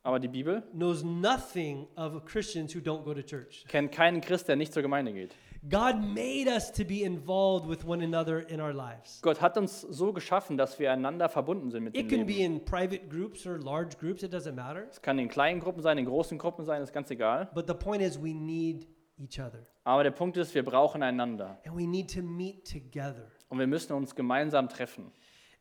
Aber 0.02 0.20
die 0.20 0.30
Bibel 0.30 0.64
knows 0.74 1.04
nothing 1.04 1.88
of 1.98 2.26
Christians 2.26 2.74
who 2.74 2.80
don't 2.80 3.04
go 3.04 3.14
to 3.14 3.22
church. 3.22 3.66
kennt 3.68 3.92
keinen 3.92 4.22
Christ, 4.22 4.48
der 4.48 4.56
nicht 4.56 4.74
zur 4.74 4.82
Gemeinde 4.82 5.12
geht. 5.12 5.36
God 5.68 6.02
made 6.02 6.48
us 6.48 6.72
to 6.72 6.86
be 6.86 7.04
involved 7.04 7.68
with 7.68 7.86
one 7.86 8.02
another 8.04 8.40
in 8.40 8.62
our 8.62 8.72
lives. 8.74 9.20
Gott 9.22 9.42
hat 9.42 9.58
uns 9.58 9.82
so 9.82 10.14
geschaffen, 10.14 10.58
dass 10.58 10.80
wir 10.80 10.92
einander 10.92 11.28
verbunden 11.28 11.70
sind 11.70 11.84
mit 11.84 11.96
dem 11.96 12.00
It 12.06 12.10
can 12.10 12.26
Leben. 12.26 12.28
be 12.38 12.44
in 12.44 12.64
private 12.66 13.08
groups 13.10 13.46
or 13.46 13.58
large 13.60 13.98
groups, 13.98 14.24
it 14.24 14.34
doesn't 14.34 14.54
matter. 14.54 14.88
Es 14.90 15.02
kann 15.02 15.20
in 15.20 15.28
kleinen 15.28 15.60
Gruppen 15.60 15.82
sein, 15.82 15.98
in 15.98 16.06
großen 16.06 16.38
Gruppen 16.38 16.64
sein, 16.64 16.82
ist 16.82 16.94
ganz 16.94 17.12
egal. 17.12 17.50
But 17.54 17.68
the 17.68 17.74
point 17.74 18.02
is, 18.02 18.18
we 18.22 18.34
need 18.34 18.88
each 19.18 19.38
other 19.40 19.64
Aber 19.84 20.04
der 20.04 20.12
Punkt 20.12 20.38
ist, 20.38 20.56
wir 20.56 20.64
brauchen 20.64 21.04
einander. 21.04 21.60
and 21.66 21.76
we 21.78 21.86
need 21.86 22.14
to 22.14 22.22
meet 22.22 22.66
together. 22.66 23.30
Und 23.50 23.60
wir 23.60 23.68
müssen 23.68 23.92
uns 23.94 24.16
gemeinsam 24.16 24.70
treffen. 24.70 25.12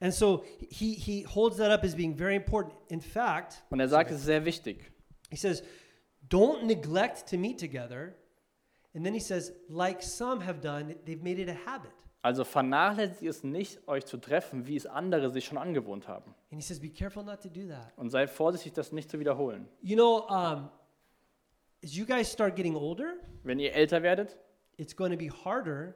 And 0.01 0.15
so 0.15 0.45
he, 0.71 0.93
he 0.95 1.27
holds 1.27 1.57
that 1.57 1.73
up 1.73 1.83
as 1.83 1.97
being 1.97 2.15
very 2.17 2.37
important. 2.37 2.73
In 2.89 3.01
fact, 3.01 3.65
Und 3.71 3.81
er 3.81 3.89
sagt, 3.89 4.13
es 4.13 4.19
ist 4.19 4.27
sehr 4.27 4.45
wichtig. 4.45 4.93
he 5.29 5.37
says, 5.37 5.65
don't 6.31 6.63
neglect 6.67 7.29
to 7.29 7.37
meet 7.37 7.59
together. 7.59 8.15
And 8.95 9.05
then 9.05 9.15
he 9.15 9.21
says, 9.21 9.53
like 9.69 10.03
some 10.03 10.41
have 10.45 10.61
done, 10.61 10.95
they've 11.05 11.23
made 11.23 11.41
it 11.41 11.49
a 11.49 11.71
habit. 11.71 11.93
Also 12.23 12.45
vernachlässigt 12.45 13.23
es 13.29 13.45
nicht, 13.45 13.87
euch 13.87 14.05
zu 14.05 14.17
treffen, 14.19 14.67
wie 14.67 14.77
es 14.77 14.87
andere 14.87 15.31
sich 15.31 15.45
schon 15.45 15.57
angewohnt 15.57 16.09
haben. 16.09 16.35
And 16.51 16.61
he 16.61 16.63
says, 16.63 16.81
be 16.81 16.89
careful 16.91 17.23
not 17.23 17.41
to 17.43 17.49
do 17.49 17.69
that. 17.69 17.93
Und 17.97 18.11
seid 18.11 18.29
vorsichtig, 18.31 18.73
das 18.73 18.91
nicht 18.93 19.11
zu 19.11 19.21
wiederholen. 19.21 19.69
You 19.83 19.95
know, 19.97 20.27
um, 20.29 20.69
as 21.85 21.95
you 21.95 22.05
guys 22.05 22.31
start 22.33 22.57
getting 22.57 22.75
older, 22.75 23.15
Wenn 23.45 23.61
ihr 23.61 23.73
älter 23.73 24.03
werdet, 24.03 24.37
it's 24.79 24.97
going 24.97 25.13
to 25.13 25.17
be 25.17 25.31
harder 25.31 25.95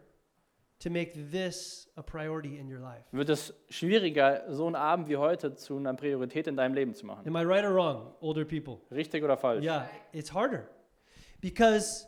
to 0.79 0.91
make 0.91 1.13
this 1.31 1.89
a 1.97 2.03
priority 2.03 2.57
in 2.59 2.73
your 2.73 2.81
life. 2.81 3.05
wird 3.11 3.29
es 3.29 3.53
schwieriger, 3.69 4.45
so 4.53 4.67
einen 4.67 4.77
Abend 4.77 5.09
wie 5.09 5.17
heute 5.17 5.55
zu 5.55 5.77
einer 5.77 5.95
Priorität 5.95 6.47
in 6.47 6.57
deinem 6.57 6.75
Leben 6.75 6.95
zu 6.95 7.05
machen. 7.05 7.27
Am 7.27 7.37
I 7.37 7.45
right 7.45 7.65
or 7.65 7.75
wrong, 7.75 8.15
older 8.21 8.45
people? 8.45 8.79
Richtig 8.93 9.25
oder 9.25 9.37
falsch? 9.37 9.65
Yeah, 9.65 9.89
it's 10.13 10.33
harder 10.33 10.69
because 11.41 12.07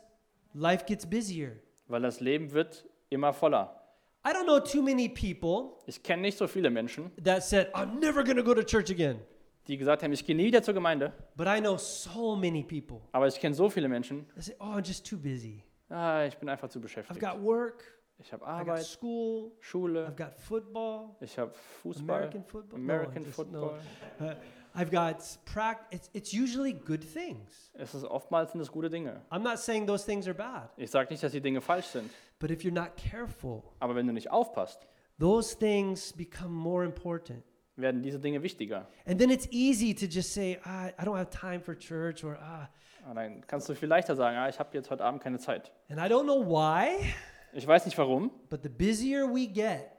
life 0.55 0.85
gets 0.85 1.05
busier. 1.05 1.51
Weil 1.87 2.01
das 2.01 2.19
Leben 2.19 2.51
wird 2.51 2.85
immer 3.09 3.33
voller. 3.33 3.81
I 4.27 4.29
don't 4.31 4.45
know 4.45 4.59
too 4.59 4.81
many 4.81 5.07
people 5.07 5.77
Ich 5.85 6.01
kenne 6.01 6.23
nicht 6.23 6.37
so 6.37 6.47
viele 6.47 6.69
Menschen, 6.71 7.11
that 7.23 7.43
said, 7.43 7.67
I'm 7.75 7.99
never 7.99 8.23
to 8.23 8.43
go 8.43 8.55
to 8.55 8.63
church 8.63 8.89
again. 8.89 9.19
die 9.67 9.77
gesagt 9.77 10.01
haben, 10.03 10.13
ich 10.13 10.25
gehe 10.25 10.35
nie 10.35 10.45
wieder 10.45 10.63
zur 10.63 10.73
Gemeinde. 10.73 11.11
But 11.35 11.47
I 11.47 11.59
know 11.59 11.77
so 11.77 12.35
many 12.35 12.63
people 12.63 13.01
Aber 13.11 13.27
ich 13.27 13.39
kenne 13.39 13.53
so 13.53 13.69
viele 13.69 13.87
Menschen, 13.87 14.25
that 14.33 14.43
say, 14.43 14.55
oh, 14.59 14.63
I'm 14.77 14.83
just 14.85 15.05
too 15.07 15.17
busy. 15.17 15.63
ah, 15.89 16.23
ich 16.25 16.35
bin 16.37 16.49
einfach 16.49 16.69
zu 16.69 16.79
I've 16.79 16.83
beschäftigt. 16.83 17.19
got 17.19 17.39
work, 17.43 17.83
Ich 18.17 18.31
habe 18.33 18.43
Arbeit, 18.47 18.83
school, 18.85 19.51
Schule, 19.59 20.07
I've 20.07 20.15
got 20.15 20.33
football, 20.39 21.15
ich 21.19 21.37
habe 21.37 21.51
Fußball, 21.83 22.15
American 22.15 22.43
football. 22.45 22.79
American 22.79 23.21
no, 23.21 23.25
just- 23.27 23.35
Football. 23.35 23.79
no. 24.19 24.31
I've 24.75 24.91
got 24.91 25.17
prac. 25.45 25.85
It's, 25.91 26.09
it's 26.13 26.33
usually 26.33 26.73
good 26.73 27.01
things. 27.03 27.71
Es 27.73 27.93
ist 27.95 28.03
oftmals 28.03 28.51
sind 28.51 28.61
es 28.61 28.71
gute 28.71 28.89
Dinge. 28.89 29.21
I'm 29.31 29.41
not 29.43 29.57
saying 29.59 29.87
those 29.87 30.05
things 30.05 30.27
are 30.27 30.35
bad, 30.35 30.69
Ich 30.77 30.91
sage 30.91 31.09
nicht, 31.11 31.23
dass 31.23 31.31
die 31.31 31.41
Dinge 31.41 31.61
falsch 31.61 31.87
sind, 31.87 32.09
but 32.39 32.51
if 32.51 32.61
you're 32.63 32.73
not 32.73 32.95
careful, 32.97 33.63
aber 33.79 33.95
wenn 33.95 34.05
du 34.07 34.13
nicht 34.13 34.31
aufpasst, 34.31 34.87
those 35.19 35.57
things 35.57 36.11
become 36.13 36.53
more 36.53 36.83
important. 36.83 37.43
werden 37.77 38.01
diese 38.01 38.19
Dinge 38.19 38.41
wichtiger. 38.41 38.87
And 39.05 39.19
then 39.19 39.29
it's 39.29 39.47
easy 39.51 39.93
to 39.93 40.05
just 40.05 40.33
say, 40.33 40.59
ah, 40.63 40.87
I 40.97 41.03
don't 41.03 41.17
have 41.17 41.29
time 41.29 41.59
for 41.61 41.75
church, 41.77 42.23
or 42.23 42.37
ah. 42.41 42.69
Und 43.07 43.15
dann 43.15 43.45
kannst 43.47 43.69
du 43.69 43.75
viel 43.75 43.87
leichter 43.89 44.15
sagen, 44.15 44.35
ah, 44.37 44.49
ich 44.49 44.57
habe 44.59 44.69
jetzt 44.73 44.89
heute 44.89 45.03
Abend 45.03 45.21
keine 45.21 45.37
Zeit. 45.39 45.71
And 45.89 45.99
I 45.99 46.11
don't 46.11 46.23
know 46.23 46.43
why, 46.45 47.13
Ich 47.53 47.65
weiß 47.67 47.85
nicht 47.85 47.97
warum. 47.97 48.31
but 48.49 48.61
the 48.63 48.69
busier 48.69 49.25
we 49.27 49.47
get, 49.47 49.91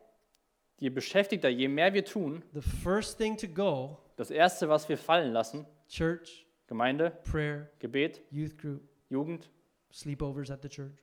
Je 0.78 0.90
beschäftigter, 0.90 1.48
je 1.48 1.68
mehr 1.68 1.94
wir 1.94 2.04
tun, 2.04 2.42
the 2.52 2.60
first 2.60 3.16
thing 3.16 3.36
to 3.38 3.46
go, 3.46 3.98
das 4.16 4.30
Erste, 4.30 4.68
was 4.68 4.88
wir 4.88 4.98
fallen 4.98 5.32
lassen, 5.32 5.66
church, 5.88 6.46
Gemeinde, 6.66 7.10
prayer, 7.30 7.70
Gebet, 7.78 8.22
youth 8.30 8.56
group, 8.58 8.82
Jugend, 9.08 9.48
sleepovers 9.92 10.50
at 10.50 10.62
the 10.62 10.68
church. 10.68 10.98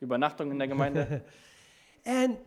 Übernachtung 0.00 0.50
in 0.50 0.58
der 0.58 0.68
Gemeinde. 0.68 1.22
And 2.04 2.38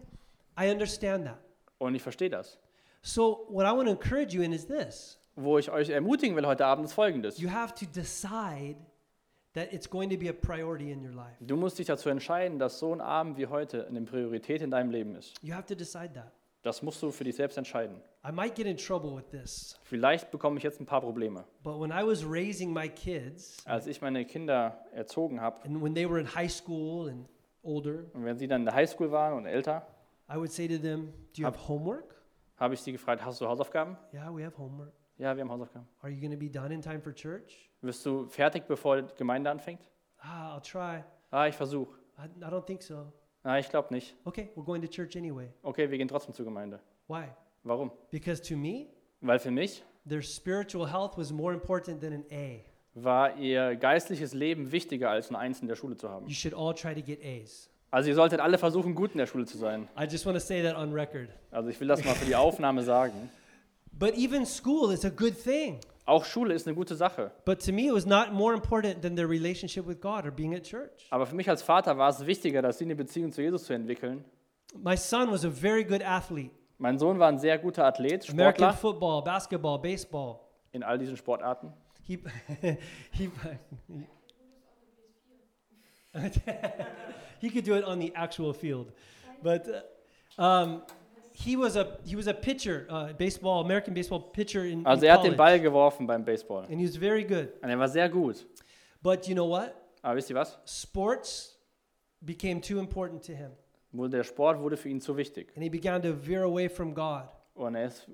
I 0.58 0.72
understand 0.72 1.26
that. 1.26 1.40
Und 1.78 1.96
ich 1.96 2.02
verstehe 2.02 2.30
das. 2.30 2.58
So, 3.02 3.46
what 3.50 3.66
I 3.66 3.72
want 3.72 3.88
to 3.88 3.92
encourage 3.92 4.34
you 4.34 4.42
in 4.44 4.54
is 4.54 4.66
this 4.66 5.20
Wo 5.36 5.58
ich 5.58 5.70
euch 5.70 5.90
ermutigen 5.90 6.36
will 6.36 6.46
heute 6.46 6.66
Abend 6.66 6.86
ist 6.86 6.94
folgendes. 6.94 7.40
you 7.40 7.50
have 7.50 7.74
to 7.74 7.86
decide 7.86 8.78
that 9.54 9.74
it's 9.74 9.90
going 9.90 10.10
to 10.10 10.18
be 10.18 10.30
a 10.30 10.34
priority 10.34 10.92
in 10.92 11.04
your 11.04 11.14
life. 11.14 11.36
Du 11.42 11.58
musst 11.58 11.80
dich 11.80 11.88
dazu 11.88 12.10
entscheiden, 12.10 12.60
dass 12.60 12.80
so 12.80 12.94
ein 12.94 13.02
Abend 13.02 13.38
wie 13.38 13.48
heute 13.48 13.86
eine 13.88 14.02
Priorität 14.02 14.62
in 14.62 14.72
deinem 14.72 14.90
Leben 14.92 15.16
ist. 15.16 15.34
You 15.44 15.54
have 15.54 15.66
to 15.68 15.76
decide 15.76 16.14
that. 16.14 16.32
Das 16.64 16.82
musst 16.82 17.02
du 17.04 17.12
für 17.12 17.24
dich 17.26 17.36
selbst 17.36 17.58
entscheiden. 17.58 18.02
I 18.28 18.32
might 18.32 18.56
get 18.56 18.66
in 18.66 18.78
trouble 18.78 19.16
with 19.16 19.30
this, 19.32 19.78
Vielleicht 19.84 20.32
bekomme 20.32 20.58
ich 20.58 20.64
jetzt 20.64 20.80
ein 20.80 20.86
paar 20.86 21.02
Probleme. 21.02 21.44
but 21.62 21.80
when 21.80 21.92
I 21.92 22.06
was 22.08 22.26
raising 22.26 22.72
my 22.74 22.88
kids, 22.90 23.58
Als 23.66 23.86
ich 23.86 24.02
meine 24.02 24.26
Kinder 24.26 24.84
erzogen 24.94 25.42
habe 25.42 25.62
and 25.66 25.84
when 25.84 25.94
they 25.94 26.10
were 26.10 26.20
in 26.20 26.34
high 26.34 26.50
school 26.50 27.10
and 27.10 27.28
older, 27.64 28.06
und 28.14 28.24
wenn 28.26 28.38
sie 28.38 28.48
dann 28.48 28.62
in 28.62 28.66
der 28.66 28.74
Highschool 28.76 29.12
waren 29.12 29.34
und 29.38 29.46
älter, 29.46 29.86
I 30.30 30.36
would 30.38 30.52
say 30.52 30.68
to 30.68 30.78
them, 30.78 31.14
Do 31.36 31.42
you 31.42 31.46
have 31.46 31.68
homework? 31.68 32.16
habe 32.58 32.74
ich 32.76 32.80
sie 32.82 32.94
gefragt, 32.94 33.24
hast 33.26 33.42
du 33.42 33.48
Hausaufgaben? 33.48 33.98
Yeah, 34.14 34.34
we 34.34 34.46
have 34.46 34.58
homework. 34.58 34.94
Ja, 35.18 35.36
wir 35.36 35.44
haben 35.44 35.52
Hausaufgaben. 35.52 35.86
Are 36.02 36.10
you 36.10 36.20
going 36.22 36.32
to 36.32 36.38
be 36.38 36.50
done 36.50 36.74
in 36.74 36.82
time 36.82 37.02
for 37.02 37.14
church? 37.14 37.70
Wirst 37.82 38.06
du 38.06 38.26
fertig, 38.28 38.68
bevor 38.68 39.02
die 39.02 39.14
Gemeinde 39.16 39.50
anfängt? 39.52 39.82
Ah, 40.20 40.56
I'll 40.58 40.62
try. 40.62 41.04
Ah, 41.30 41.46
ich 41.48 41.56
versuche. 41.56 42.00
I, 42.18 42.26
I 42.42 42.46
don't 42.50 42.66
think 42.66 42.82
so. 42.82 43.12
Ah, 43.44 43.58
ich 43.60 43.70
glaube 43.70 43.94
nicht. 43.94 44.16
Okay, 44.24 44.50
we're 44.56 44.64
going 44.64 44.82
to 44.82 44.88
church 44.88 45.16
anyway. 45.18 45.50
Okay, 45.64 45.90
wir 45.92 45.98
gehen 45.98 46.08
trotzdem 46.08 46.34
zur 46.34 46.46
Gemeinde. 46.46 46.80
Why? 47.08 47.26
Warum? 47.64 47.92
Because 48.10 48.42
to 48.42 48.56
me, 48.56 48.88
Weil 49.22 49.40
für 49.40 49.52
mich 49.52 49.84
their 50.08 50.22
spiritual 50.22 50.92
health 50.92 51.18
was 51.18 51.32
more 51.32 51.54
important 51.54 52.02
than 52.02 52.14
an 52.14 52.26
A. 52.32 52.60
war 52.96 53.36
ihr 53.38 53.76
geistliches 53.76 54.34
Leben 54.34 54.72
wichtiger, 54.72 55.10
als 55.10 55.30
ein 55.30 55.36
Eins 55.36 55.62
in 55.62 55.68
der 55.68 55.76
Schule 55.76 55.96
zu 55.96 56.10
haben. 56.10 56.28
You 56.28 56.34
should 56.34 56.54
all 56.54 56.74
try 56.74 56.94
to 56.94 57.02
get 57.02 57.20
A's. 57.24 57.70
Also 57.92 58.10
ihr 58.10 58.16
solltet 58.16 58.40
alle 58.40 58.58
versuchen, 58.58 58.96
gut 58.96 59.12
in 59.12 59.18
der 59.18 59.28
Schule 59.28 59.46
zu 59.46 59.58
sein. 59.58 59.88
I 60.00 60.04
just 60.06 60.26
want 60.26 60.38
to 60.38 60.44
say 60.44 60.64
that 60.64 60.76
on 60.76 60.94
record. 60.94 61.30
Also 61.52 61.70
ich 61.70 61.80
will 61.80 61.88
das 61.88 62.04
mal 62.04 62.16
für 62.16 62.26
die 62.26 62.36
Aufnahme 62.36 62.84
sagen. 62.84 63.30
But 63.92 64.16
even 64.16 64.46
school 64.46 64.92
is 64.92 65.06
a 65.06 65.10
good 65.10 65.36
thing. 65.42 65.80
Auch 66.06 66.26
Schule 66.26 66.54
ist 66.54 66.68
eine 66.68 66.76
gute 66.76 66.96
Sache. 66.96 67.32
But 67.46 67.64
to 67.66 67.72
me, 67.72 67.88
it 67.88 67.94
was 67.94 68.06
not 68.06 68.34
more 68.34 68.54
important 68.54 69.02
than 69.02 69.16
their 69.16 69.30
relationship 69.30 69.88
with 69.88 70.02
God 70.02 70.26
or 70.26 70.32
being 70.32 70.54
at 70.54 70.64
church. 70.64 71.08
Aber 71.10 71.26
für 71.26 71.36
mich 71.36 71.50
als 71.50 71.62
Vater 71.62 71.98
war 71.98 72.10
es 72.10 72.26
wichtiger, 72.26 72.62
dass 72.62 72.78
sie 72.78 72.86
eine 72.86 72.96
Beziehung 72.96 73.32
zu 73.32 73.42
Jesus 73.42 73.64
zu 73.64 73.74
entwickeln. 73.74 74.26
My 74.76 74.98
son 74.98 75.32
was 75.32 75.46
a 75.46 75.50
very 75.50 75.84
good 75.84 76.04
athlete. 76.04 76.52
Mein 76.78 76.98
Sohn 76.98 77.20
war 77.20 77.30
ein 77.30 77.38
sehr 77.38 77.58
guter 77.58 77.86
Athlet, 77.86 78.30
American 78.30 78.66
Sportler 78.66 78.74
football, 78.74 79.24
basketball, 79.24 79.80
baseball. 79.80 80.40
in 80.74 80.84
all 80.84 80.98
diesen 80.98 81.16
Sportarten. 81.16 81.72
He, 82.02 82.20
he, 83.12 83.32
he 87.40 87.50
could 87.50 87.64
do 87.64 87.76
it 87.76 87.86
on 87.86 88.00
the 88.00 88.14
actual 88.16 88.54
field, 88.54 88.92
but 89.42 89.68
uh, 90.38 90.42
um, 90.42 90.82
he 91.34 91.58
was 91.58 91.76
a 91.76 91.98
he 92.06 92.16
was 92.16 92.28
a 92.28 92.34
pitcher, 92.34 92.86
uh, 92.90 93.14
baseball, 93.14 93.64
American 93.64 93.94
baseball 93.94 94.20
pitcher 94.32 94.64
in, 94.66 94.80
in 94.80 94.86
Also 94.86 95.06
er 95.06 95.14
hat 95.14 95.24
den 95.24 95.36
college, 95.36 95.38
Ball 95.38 95.60
geworfen 95.60 96.08
beim 96.08 96.24
Baseball. 96.24 96.64
and 96.70 96.80
he 96.80 96.86
was 96.86 96.96
very 96.96 97.24
good. 97.24 97.50
Und 97.62 97.70
er 97.70 97.78
war 97.80 97.88
sehr 97.88 98.08
gut. 98.10 98.46
But 99.02 99.28
you 99.28 99.34
know 99.36 99.50
what? 99.50 99.74
Aber 100.02 100.16
wisst 100.16 100.30
ihr 100.30 100.36
was? 100.36 100.58
Sports 100.66 101.58
became 102.22 102.62
too 102.62 102.80
important 102.80 103.24
to 103.26 103.34
him, 103.34 103.52
Wurde 103.92 104.18
der 104.18 104.24
Sport 104.24 104.60
wurde 104.60 104.78
für 104.78 104.90
ihn 104.90 105.02
zu 105.02 105.16
wichtig. 105.18 105.52
and 105.56 105.64
he 105.64 105.70
began 105.70 106.02
to 106.02 106.14
veer 106.14 106.44
away 106.44 106.70
from 106.70 106.94
God. 106.94 107.24
Und 107.56 107.76
er 107.76 107.86
ist 107.88 108.08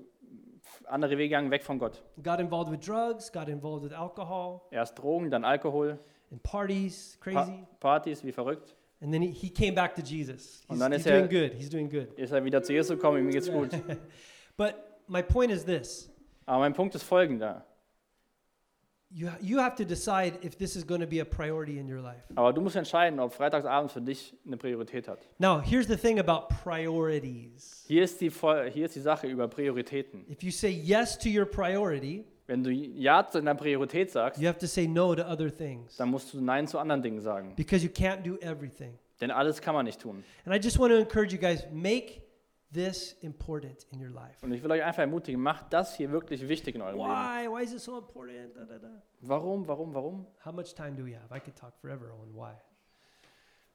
andere 0.86 1.12
Wege 1.12 1.28
gegangen, 1.30 1.50
weg 1.50 1.62
von 1.62 1.78
Gott. 1.78 2.02
Got 2.22 2.40
involved 2.40 2.70
with 2.72 2.80
drugs, 2.80 3.30
got 3.30 3.48
involved 3.48 3.82
with 3.84 3.92
alcohol 3.92 4.62
Erst 4.70 4.98
Drogen, 4.98 5.30
dann 5.30 5.44
Alkohol, 5.44 5.98
and 6.30 6.42
parties, 6.42 7.18
pa 7.20 7.30
crazy, 7.44 7.66
Partys, 7.80 8.24
wie 8.24 8.32
verrückt. 8.32 8.76
And 9.00 9.12
then 9.12 9.22
he, 9.22 9.30
he 9.30 9.50
came 9.50 9.74
back 9.74 9.94
to 9.96 10.02
Jesus. 10.02 10.62
He's, 10.68 10.78
he's 10.78 11.06
er- 11.06 11.18
doing 11.18 11.28
good. 11.28 11.54
He's 11.54 11.70
doing 11.70 11.88
good. 11.88 12.12
Ist 12.18 12.32
er 12.32 12.44
wieder 12.44 12.62
zu 12.62 12.72
Jesus 12.72 12.96
gekommen, 12.96 13.18
ihm 13.18 13.30
geht's 13.30 13.48
gut. 13.48 13.70
But 14.56 15.02
my 15.08 15.22
point 15.22 15.50
is 15.50 15.64
this: 15.64 16.10
Aber 16.46 16.60
mein 16.60 16.74
Punkt 16.74 16.94
ist 16.94 17.04
folgender. 17.04 17.64
you 19.10 19.28
you 19.40 19.58
have 19.58 19.74
to 19.76 19.84
decide 19.84 20.38
if 20.42 20.56
this 20.56 20.76
is 20.76 20.84
going 20.84 21.00
to 21.00 21.06
be 21.06 21.18
a 21.18 21.24
priority 21.24 21.78
in 21.78 21.88
your 21.88 22.00
life. 22.00 22.22
Aber 22.36 22.52
du 22.52 22.60
musst 22.60 22.76
entscheiden, 22.76 23.18
ob 23.18 23.32
Freitagsabend 23.32 23.90
für 23.90 24.00
dich 24.00 24.34
eine 24.46 24.56
Priorität 24.56 25.08
hat. 25.08 25.18
Now, 25.38 25.60
here's 25.60 25.88
the 25.88 25.96
thing 25.96 26.20
about 26.20 26.48
priorities. 26.62 27.84
Hier 27.88 28.04
ist 28.04 28.20
die, 28.20 28.30
hier 28.30 28.86
ist 28.86 28.94
die 28.94 29.00
Sache 29.00 29.26
über 29.26 29.48
Prioritäten. 29.48 30.24
If 30.30 30.42
you 30.42 30.52
say 30.52 30.70
yes 30.70 31.18
to 31.18 31.28
your 31.28 31.44
priority, 31.44 32.24
Wenn 32.50 32.64
du 32.64 32.72
Ja 32.72 33.24
zu 33.28 33.38
deiner 33.38 33.54
Priorität 33.54 34.10
sagst, 34.10 34.40
you 34.40 34.48
have 34.48 34.58
to 34.58 34.66
say 34.66 34.88
no 34.88 35.14
to 35.14 35.22
other 35.22 35.56
things 35.56 35.96
dann 35.96 36.10
musst 36.10 36.34
du 36.34 36.40
Nein 36.40 36.66
zu 36.66 36.80
anderen 36.80 37.00
Dingen 37.00 37.20
sagen. 37.20 37.54
because 37.54 37.84
you 37.84 37.90
can't 37.92 38.24
do 38.24 38.36
everything. 38.40 38.98
Denn 39.20 39.30
alles 39.30 39.60
kann 39.60 39.72
man 39.72 39.84
nicht 39.84 40.00
tun. 40.00 40.24
And 40.44 40.52
I 40.52 40.58
just 40.58 40.76
want 40.80 40.90
to 40.90 40.98
encourage 40.98 41.32
you 41.32 41.38
guys 41.38 41.64
make 41.70 42.22
this 42.72 43.12
important 43.20 43.86
in 43.92 44.00
your 44.02 44.10
life. 44.10 44.44
Und 44.44 44.52
ich 44.52 44.64
will 44.64 44.70
euch 44.72 44.82
einfach 44.82 44.98
ermutigen, 45.02 45.40
macht 45.40 45.72
das 45.72 45.96
hier 45.96 46.10
wirklich 46.10 46.48
wichtig 46.48 46.74
in 46.74 46.82
eurem 46.82 46.96
Leben. 46.96 47.08
Why? 47.08 47.48
Why 47.48 47.62
is 47.62 47.72
it 47.72 47.80
so 47.80 47.98
important? 47.98 48.56
Da, 48.56 48.64
da, 48.64 48.78
da. 48.78 48.88
Warum, 49.20 49.68
warum, 49.68 49.94
warum? 49.94 50.26
How 50.44 50.52
much 50.52 50.74
time 50.74 50.96
do 50.96 51.04
we 51.04 51.14
have? 51.16 51.32
I 51.32 51.38
could 51.38 51.54
talk 51.54 51.76
forever 51.80 52.12
on 52.20 52.34
why. 52.34 52.54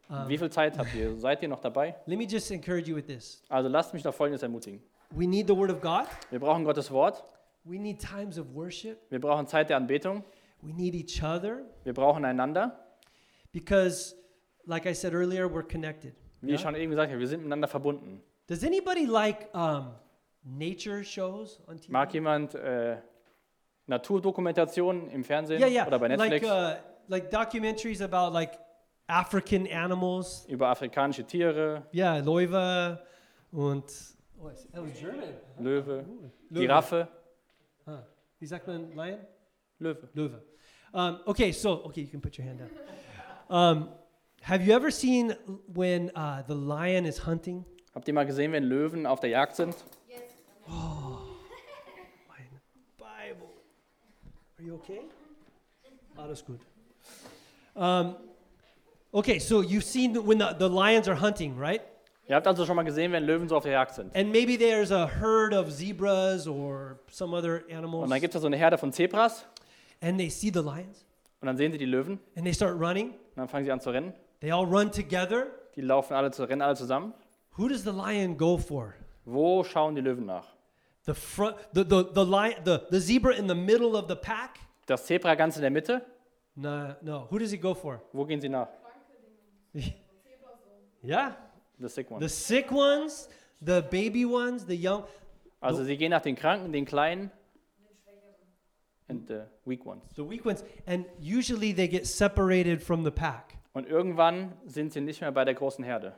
Um, 0.10 0.28
Wie 0.28 0.38
viel 0.38 0.50
Zeit 0.50 0.78
habt 0.78 0.94
ihr? 0.94 1.16
Seid 1.18 1.42
ihr 1.42 1.48
noch 1.48 1.62
dabei? 1.62 1.96
let 2.08 2.18
me 2.18 2.26
just 2.28 2.52
encourage 2.52 2.90
you 2.90 2.96
with 2.98 3.06
this. 3.08 3.42
Also 3.48 3.70
lasst 3.70 3.94
mich 3.94 4.04
doch 4.04 4.14
Folgendes 4.14 4.44
ermutigen. 4.44 4.82
We 5.12 5.26
need 5.28 5.48
the 5.48 5.56
Word 5.56 5.72
of 5.72 5.80
God. 5.80 6.08
Wir 6.30 6.40
brauchen 6.40 6.66
Gottes 6.66 6.92
Wort, 6.92 7.24
We 7.66 7.78
need 7.80 8.00
times 8.00 8.38
of 8.38 8.54
worship. 8.54 9.00
wir 9.10 9.20
brauchen 9.20 9.48
Zeit 9.48 9.70
der 9.70 9.78
Anbetung, 9.78 10.24
We 10.62 10.72
need 10.74 10.94
each 10.96 11.22
other 11.24 11.64
wir 11.84 11.94
brauchen 11.94 12.24
einander. 12.26 12.78
because, 13.52 14.16
like 14.66 14.86
I 14.90 14.94
said 14.94 15.14
earlier, 15.14 15.48
we're 15.52 15.64
connected. 15.68 16.14
Wie 16.42 16.50
Ja? 16.50 16.56
ich 16.56 16.62
schon 16.62 16.76
eben 16.76 16.92
gesagt 16.92 17.10
habe, 17.10 17.20
wir 17.20 17.28
sind 17.28 17.40
miteinander 17.42 17.68
verbunden. 17.68 18.22
Does 18.48 18.64
anybody 18.64 19.06
like 19.08 19.50
um, 19.56 19.96
nature 20.44 21.04
shows 21.04 21.60
on 21.68 21.78
TV? 21.78 21.92
Mag 21.92 22.14
jemand 22.14 22.54
äh, 22.56 22.98
Naturdokumentationen 23.88 25.10
im 25.10 25.24
Fernsehen 25.24 25.60
yeah, 25.60 25.70
yeah. 25.70 25.88
oder 25.88 26.00
bei 26.00 26.08
Like, 26.08 26.20
Netflix 26.42 26.48
uh, 26.48 26.76
like 27.08 27.30
documentaries 27.32 28.02
about 28.02 28.32
like 28.34 28.60
African 29.08 29.68
animals. 29.68 30.46
über 30.48 30.68
afrikanische 30.70 31.24
Tiere, 31.26 31.84
Yeah, 31.94 32.18
Loiva 32.20 33.00
und. 33.52 33.84
Oh, 34.40 34.50
German. 35.00 35.30
Löwe, 35.60 36.06
Löwe. 36.50 36.60
Giraffe, 36.62 37.08
Huh. 37.86 38.02
Sagt 38.42 38.68
lion? 38.68 39.20
Löwe. 39.80 40.10
Löwe. 40.16 40.42
Um, 40.94 41.20
okay, 41.28 41.52
so, 41.52 41.84
okay, 41.86 42.02
you 42.02 42.08
can 42.08 42.22
put 42.22 42.38
your 42.38 42.48
hand 42.48 42.60
down. 42.60 42.70
Um, 43.50 43.90
have 44.42 44.66
you 44.66 44.74
ever 44.74 44.92
seen 44.92 45.36
when 45.74 46.12
uh, 46.16 46.44
the 46.48 46.56
lion 46.56 47.06
is 47.06 47.20
hunting? 47.20 47.66
Habt 47.94 48.08
ihr 48.08 48.14
mal 48.14 48.26
gesehen, 48.26 48.52
wenn 48.52 48.64
Löwen 48.64 49.06
auf 49.06 49.20
der 49.20 49.30
Jagd 49.30 49.56
sind? 49.56 49.76
Mein 52.28 52.48
Bible. 52.98 53.50
Are 54.58 54.64
you 54.64 54.76
okay? 54.76 55.02
Alles 56.18 56.44
gut. 56.44 56.60
Um, 57.76 58.16
okay, 59.14 59.40
so 59.40 59.62
you've 59.62 59.84
seen 59.84 60.16
when 60.26 60.38
the, 60.40 60.56
the 60.58 60.70
lions 60.70 61.08
are 61.08 61.16
hunting, 61.16 61.58
right? 61.58 61.82
Ihr 62.28 62.36
habt 62.36 62.48
also 62.48 62.66
schon 62.66 62.76
mal 62.76 62.84
gesehen, 62.84 63.12
wenn 63.12 63.24
Löwen 63.24 63.48
so 63.48 63.56
auf 63.56 63.64
der 63.64 63.74
Jagd 63.74 63.94
sind. 63.94 64.16
And 64.16 64.32
maybe 64.32 64.58
there's 64.58 64.92
a 64.92 65.08
herd 65.08 65.54
of 65.54 65.72
zebras 65.72 66.48
or 66.48 66.98
some 67.08 67.36
other 67.36 67.62
Und 67.68 67.76
animals, 67.76 68.10
dann 68.10 68.20
gibt 68.20 68.34
es 68.34 68.42
so 68.42 68.48
eine 68.48 68.58
Herde 68.58 68.78
von 68.78 68.92
Zebras 68.92 69.46
and 70.02 70.18
they 70.18 70.30
see 70.30 70.52
the 70.52 70.60
lions, 70.62 71.06
und 71.40 71.46
dann 71.48 71.58
sehen 71.58 71.72
sie 71.72 71.78
die 71.78 71.86
Löwen 71.86 72.14
und 72.14 72.38
and 72.38 72.46
they 72.46 72.54
start 72.54 72.80
running. 72.80 73.14
dann 73.36 73.48
fangen 73.48 73.66
sie 73.66 73.72
an 73.72 73.80
zu 73.80 73.92
rennen. 73.92 74.14
They 74.40 74.52
all 74.52 74.66
run 74.66 74.92
together. 74.92 75.48
Die 75.76 75.82
laufen 75.82 76.14
alle, 76.14 76.32
zu, 76.32 76.44
rennen 76.44 76.62
alle 76.62 76.76
zusammen. 76.76 77.14
Who 77.58 77.68
does 77.68 77.84
the 77.84 77.92
lion 77.92 78.38
go 78.38 78.58
for? 78.58 78.96
Wo 79.24 79.64
schauen 79.64 79.96
die 79.96 80.02
Löwen 80.02 80.26
nach? 80.26 80.48
The 81.06 81.14
front, 81.14 81.58
the 81.74 81.84
the 81.84 82.06
the 82.14 82.26
lion, 82.26 82.56
the, 82.66 82.80
the 82.90 83.00
zebra 83.00 83.34
in 83.36 83.48
the 83.48 83.56
middle 83.56 83.96
of 83.96 84.08
the 84.08 84.16
pack. 84.16 84.58
Das 84.88 85.06
Zebra 85.06 85.36
ganz 85.36 85.56
in 85.56 85.62
der 85.62 85.72
Mitte? 85.72 86.02
No, 86.56 86.96
no. 87.02 87.28
Who 87.30 87.38
does 87.38 87.52
he 87.52 87.58
go 87.58 87.76
for? 87.76 88.02
Wo 88.14 88.26
gehen 88.26 88.42
sie 88.42 88.50
nach? 88.50 88.68
Yeah, 91.08 91.36
The 91.80 91.90
sick 91.90 92.10
one. 92.10 92.20
the 92.22 92.30
sick 92.30 92.72
ones, 92.72 93.28
the 93.62 93.86
baby 93.92 94.26
ones, 94.26 94.66
the 94.66 94.76
young. 94.76 95.04
Also 95.62 95.84
sie 95.84 95.98
gehen 95.98 96.12
nach 96.12 96.22
den 96.22 96.36
Kranken, 96.36 96.72
den 96.72 96.86
Kleinen 96.86 97.32
and 99.10 99.28
the 99.28 99.46
weak 99.66 99.86
ones. 99.86 100.04
The 100.16 100.24
weak 100.24 100.46
ones, 100.46 100.64
and 100.88 101.06
usually 101.20 101.72
they 101.72 101.88
get 101.88 102.08
separated 102.08 102.82
from 102.82 103.04
the 103.04 103.12
pack. 103.12 103.58
Und 103.74 103.88
irgendwann 103.88 104.54
sind 104.66 104.94
sie 104.94 105.02
nicht 105.02 105.22
mehr 105.22 105.32
bei 105.32 105.44
der 105.44 105.54
großen 105.54 105.84
Herde. 105.84 106.14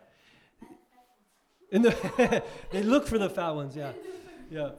In 1.70 1.84
the 1.84 1.92
they 2.72 2.84
look 2.84 3.08
for 3.08 3.18
the 3.18 3.30
fat 3.30 3.56
ones, 3.56 3.76
yeah. 3.76 3.94
Yeah. 4.50 4.72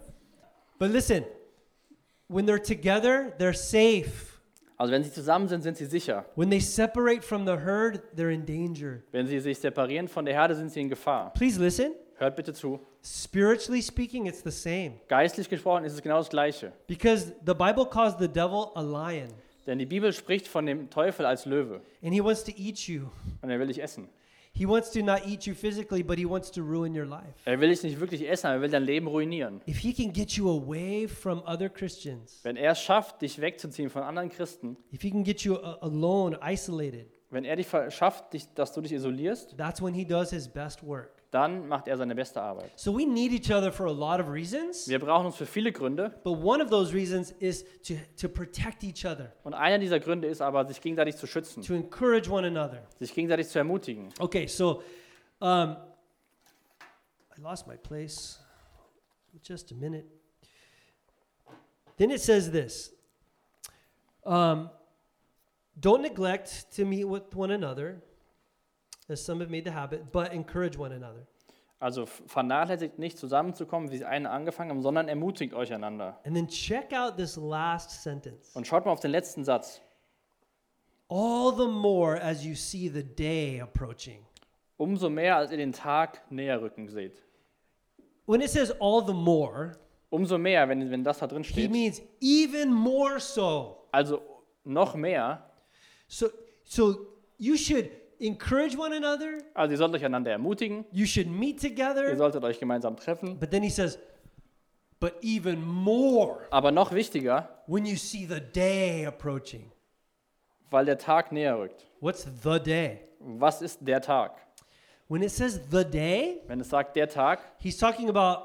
But 0.79 0.91
listen, 0.91 1.25
when 2.29 2.47
they're 2.47 2.59
together, 2.59 3.35
they're 3.39 3.53
safe. 3.53 4.28
Also 4.79 4.93
wenn 4.93 5.03
sie 5.03 5.13
zusammen 5.13 5.49
sind, 5.49 5.63
sind 5.63 5.77
sie 5.77 5.87
sicher. 5.87 6.25
When 6.37 6.51
they 6.51 6.61
separate 6.61 7.23
from 7.23 7.45
the 7.45 7.53
herd, 7.59 8.01
they're 8.17 8.33
in 8.33 8.47
danger. 8.47 9.03
Wenn 9.11 9.27
sie 9.27 9.41
sich 9.41 9.59
separieren 9.59 10.07
von 10.09 10.25
der 10.25 10.35
Herde, 10.35 10.55
sind 10.55 10.71
sie 10.71 10.81
in 10.81 10.89
Gefahr. 10.89 11.33
Please 11.35 11.61
listen. 11.61 11.93
Hört 12.17 12.37
bitte 12.37 12.53
zu. 12.53 12.81
Spiritually 13.03 13.83
speaking, 13.83 14.27
it's 14.27 14.43
the 14.43 14.51
same. 14.51 14.93
Geistlich 15.09 15.49
gesprochen 15.49 15.85
ist 15.85 15.95
es 15.95 16.03
genau 16.03 16.19
das 16.19 16.29
Gleiche. 16.31 16.73
Because 16.87 17.33
the 17.45 17.55
Bible 17.55 17.87
calls 17.87 18.15
the 18.19 18.29
devil 18.29 18.71
a 18.75 18.81
lion, 18.83 19.29
Denn 19.67 19.79
die 19.79 19.87
Bibel 19.87 20.13
spricht 20.13 20.47
von 20.49 20.65
dem 20.65 20.89
Teufel 20.91 21.27
als 21.27 21.45
Löwe 21.45 21.81
and 22.03 22.15
he 22.15 22.23
wants 22.23 22.45
to 22.45 22.53
eat 22.57 22.79
you. 22.89 23.09
und 23.43 23.51
er 23.51 23.59
will 23.59 23.67
dich 23.67 23.83
essen. 23.83 24.09
He 24.59 24.67
wants 24.67 24.91
to 24.91 25.03
not 25.03 25.25
eat 25.25 25.47
you 25.47 25.55
physically, 25.55 26.03
but 26.03 26.19
he 26.19 26.25
wants 26.27 26.51
to 26.51 26.63
ruin 26.63 26.93
your 26.93 27.07
life. 27.07 27.35
Er 27.45 27.61
will 27.61 27.69
dich 27.69 27.85
nicht 27.85 28.01
wirklich 28.01 28.29
essen, 28.29 28.49
er 28.49 28.61
will 28.61 28.69
dein 28.69 28.83
Leben 28.83 29.07
ruinieren. 29.07 29.61
If 29.67 29.79
he 29.79 29.93
can 29.95 30.13
get 30.13 30.33
you 30.33 30.51
away 30.51 31.07
from 31.07 31.43
other 31.47 31.69
Christians, 31.69 32.41
Wenn 32.43 32.57
er 32.57 32.73
es 32.73 32.81
schafft, 32.81 33.23
dich 33.23 33.41
wegzuziehen 33.41 33.89
von 33.89 34.03
anderen 34.03 34.31
Christen, 34.31 34.77
if 34.93 35.01
he 35.03 35.11
can 35.13 35.23
get 35.23 35.43
you 35.43 35.55
a- 35.55 35.79
alone, 35.81 36.37
isolated, 36.43 37.07
wenn 37.31 37.45
er 37.45 37.55
dich 37.55 37.69
schafft, 37.91 38.33
dich, 38.33 38.53
dass 38.55 38.73
du 38.73 38.81
dich 38.81 38.93
isolierst, 38.93 39.57
that's 39.57 39.81
when 39.81 39.95
he 39.95 40.05
does 40.05 40.31
his 40.31 40.49
best 40.49 40.83
work. 40.85 41.18
Dann 41.31 41.69
macht 41.69 41.89
er 41.89 41.97
seine 41.97 42.15
beste 42.15 42.41
Arbeit. 42.41 42.71
So 42.77 42.97
we 42.97 43.07
need 43.07 43.33
each 43.33 43.51
other 43.51 43.71
for 43.71 43.87
a 43.87 43.93
lot 43.93 44.21
of 44.21 44.33
reasons, 44.33 44.89
Wir 44.89 44.99
brauchen 44.99 45.27
uns 45.27 45.37
für 45.37 45.47
viele 45.47 45.73
Gründe 45.73 46.19
but 46.25 46.39
one 46.43 46.63
of 46.63 46.71
those 46.71 46.95
reasons 46.95 47.33
is 47.39 47.65
to, 47.83 47.95
to 48.21 48.29
protect 48.29 48.83
each 48.83 49.05
other, 49.05 49.33
und 49.45 49.55
einer 49.55 49.79
dieser 49.79 50.01
Gründe 50.01 50.29
ist 50.29 50.41
aber, 50.41 50.67
sich 50.67 50.81
gegenseitig 50.81 51.17
zu 51.17 51.27
schützen, 51.27 51.63
to 51.63 51.75
encourage 51.75 52.31
one 52.31 52.47
another. 52.47 52.87
sich 52.99 53.13
gegenseitig 53.15 53.49
zu 53.49 53.59
ermutigen. 53.59 54.09
Okay, 54.19 54.47
so 54.47 54.83
um, 55.41 55.77
I 57.37 57.41
lost 57.41 57.67
my 57.67 57.77
place. 57.77 58.41
Just 59.43 59.71
a 59.71 59.75
minute. 59.75 60.05
Then 61.97 62.11
it 62.11 62.21
says 62.21 62.51
this 62.51 62.93
um, 64.25 64.71
Don't 65.79 66.03
neglect 66.03 66.73
to 66.75 66.85
meet 66.85 67.05
with 67.05 67.35
one 67.37 67.53
another, 67.53 68.03
as 69.09 69.25
some 69.25 69.41
have 69.41 69.51
made 69.51 69.65
the 69.65 69.75
habit, 69.75 70.13
but 70.13 70.33
encourage 70.33 70.79
one 70.79 70.95
another. 70.95 71.27
Also 71.81 72.07
vernachlässigt 72.07 72.99
nicht 72.99 73.19
zusammenzukommen, 73.19 73.91
wie 73.93 73.99
sie 73.99 74.05
eine 74.05 74.31
angefangen 74.31 74.71
haben, 74.71 74.83
sondern 74.83 75.09
ermutigt 75.09 75.55
euch 75.55 75.73
einander. 75.73 76.19
And 76.25 76.35
then 76.35 76.49
check 76.49 76.93
out 76.93 77.17
this 77.17 77.37
last 77.37 78.03
sentence. 78.03 78.55
Und 78.55 78.67
schaut 78.67 78.85
mal 78.85 78.91
auf 78.91 79.01
den 79.01 79.13
letzten 79.13 79.45
Satz. 79.45 79.81
All 81.09 81.55
the 81.57 81.69
more 81.69 82.21
as 82.21 82.45
you 82.45 82.55
see 82.55 82.89
the 82.89 83.05
day 83.05 83.61
approaching. 83.61 84.27
Umso 84.77 85.09
mehr, 85.09 85.37
als 85.37 85.51
ihr 85.53 85.57
den 85.57 85.73
Tag 85.73 86.23
näher 86.31 86.61
rücken 86.61 86.89
seht. 86.89 87.23
When 88.27 88.41
it 88.41 88.51
says 88.51 88.73
all 88.81 89.05
the 89.07 89.15
more, 89.15 89.79
Umso 90.11 90.39
mehr, 90.39 90.69
wenn, 90.69 90.91
wenn 90.91 91.05
das 91.05 91.19
da 91.19 91.27
drin 91.27 91.43
he 91.43 91.53
steht. 91.53 91.71
means 91.71 92.03
even 92.21 92.73
more 92.73 93.21
so. 93.21 93.89
Also 93.93 94.21
noch 94.65 94.95
mehr. 94.95 95.51
So, 96.09 96.29
so 96.65 97.07
you 97.39 97.57
should 97.57 97.91
encourage 98.21 98.77
one 98.77 98.93
another. 98.97 99.39
Also 99.55 99.73
ihr 99.73 99.79
sollt 99.79 99.95
euch 99.95 100.05
einander 100.05 100.31
ermutigen, 100.33 100.85
You 100.93 101.07
should 101.07 101.29
meet 101.29 101.63
ihr 101.63 101.71
together. 101.71 102.17
solltet 102.17 102.43
euch 102.45 102.59
gemeinsam 102.59 102.97
treffen. 102.97 103.39
But 103.39 103.51
then 103.51 103.63
he 103.63 103.71
says, 103.71 103.99
but 105.01 105.15
even 105.23 105.63
more 105.65 106.41
Aber 106.51 106.71
noch 106.73 106.93
wichtiger, 106.93 107.49
when 107.67 107.87
you 107.87 107.97
see 107.97 108.27
the 108.27 108.41
day 108.41 109.07
approaching. 109.07 109.71
weil 110.71 110.85
der 110.85 110.99
Tag 110.99 111.33
näher 111.33 111.59
rückt. 111.59 111.87
What's 112.01 112.27
the 112.43 112.59
day? 112.61 113.01
Was 113.21 113.63
ist 113.63 113.79
der 113.87 114.01
Tag? 114.03 114.33
When 115.09 115.23
it 115.23 115.31
says 115.31 115.61
the 115.71 115.85
day, 115.85 116.43
Wenn 116.47 116.61
es 116.61 116.69
sagt 116.69 116.95
der 116.97 117.09
Tag, 117.09 117.41
he's 117.59 117.79
talking 117.79 118.09
about 118.11 118.45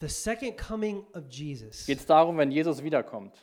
the 0.00 0.08
second 0.08 0.56
coming 0.56 1.04
of 1.14 1.24
Jesus. 1.28 1.86
geht 1.86 1.98
es 1.98 2.06
darum, 2.06 2.38
wenn 2.38 2.50
Jesus 2.50 2.82
wiederkommt. 2.82 3.34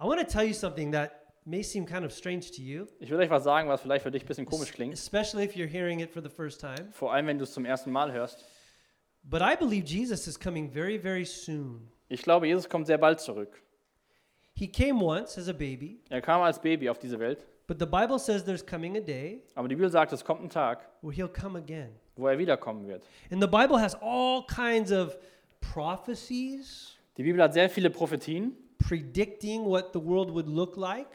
I 0.00 0.04
want 0.04 0.20
to 0.20 0.26
tell 0.26 0.44
you 0.46 0.54
something 0.54 0.90
that 0.92 1.10
may 1.44 1.62
seem 1.62 1.84
kind 1.86 2.04
of 2.04 2.12
strange 2.12 2.50
to 2.56 2.62
you, 2.62 2.86
Ich 3.00 3.10
will 3.10 3.18
euch 3.18 3.30
was 3.30 3.44
sagen, 3.44 3.68
was 3.68 3.80
vielleicht 3.82 4.02
für 4.02 4.10
dich 4.10 4.22
ein 4.24 4.26
bisschen 4.28 4.46
komisch 4.46 4.72
klingt. 4.72 4.94
especially 4.94 5.44
if 5.44 5.54
you're 5.56 5.66
hearing 5.68 6.00
it 6.00 6.10
for 6.10 6.22
the 6.22 6.28
first 6.30 6.60
time. 6.60 6.88
Vor 6.92 7.12
allem, 7.12 7.26
wenn 7.26 7.38
du 7.38 7.44
es 7.44 7.52
zum 7.52 7.64
ersten 7.64 7.90
Mal 7.90 8.12
hörst. 8.12 8.44
But 9.22 9.40
I 9.42 9.56
believe 9.56 9.86
Jesus 9.86 10.26
is 10.26 10.38
coming 10.38 10.70
very, 10.70 10.98
very 10.98 11.24
soon. 11.24 11.90
Ich 12.08 12.22
glaube, 12.22 12.46
Jesus 12.46 12.68
kommt 12.68 12.86
sehr 12.86 12.98
bald 12.98 13.20
zurück. 13.20 13.62
He 14.54 14.68
came 14.68 15.00
once 15.02 15.36
as 15.38 15.48
a 15.48 15.52
baby, 15.52 16.00
Er 16.10 16.20
kam 16.20 16.40
als 16.42 16.60
Baby 16.60 16.88
auf 16.88 16.98
diese 16.98 17.18
Welt, 17.18 17.44
but 17.66 17.78
the 17.80 17.86
Bible 17.86 18.18
says 18.20 18.44
there's 18.44 18.64
coming 18.64 18.96
a 18.96 19.00
day 19.00 19.42
aber 19.54 19.66
die 19.66 19.74
Bibel 19.74 19.90
sagt, 19.90 20.12
es 20.12 20.24
kommt 20.24 20.42
ein 20.42 20.48
Tag, 20.50 20.88
where 21.02 21.12
he'll 21.12 21.28
come 21.32 21.58
again. 21.58 21.90
wo 22.16 22.28
er 22.28 22.38
wiederkommen 22.38 22.86
wird. 22.86 23.02
And 23.32 23.42
the 23.42 23.48
Bible 23.48 23.80
has 23.80 23.96
all 24.00 24.44
kinds 24.46 24.92
of 24.92 25.16
prophecies 25.60 26.96
Die 27.16 27.22
Bibel 27.22 27.40
hat 27.42 27.52
sehr 27.54 27.68
viele 27.70 27.90
Prophetien, 27.90 28.52
predicting 28.78 29.64
what 29.64 29.92
the 29.92 30.00
world 30.00 30.30
would 30.32 30.48
look 30.48 30.76
like 30.76 31.08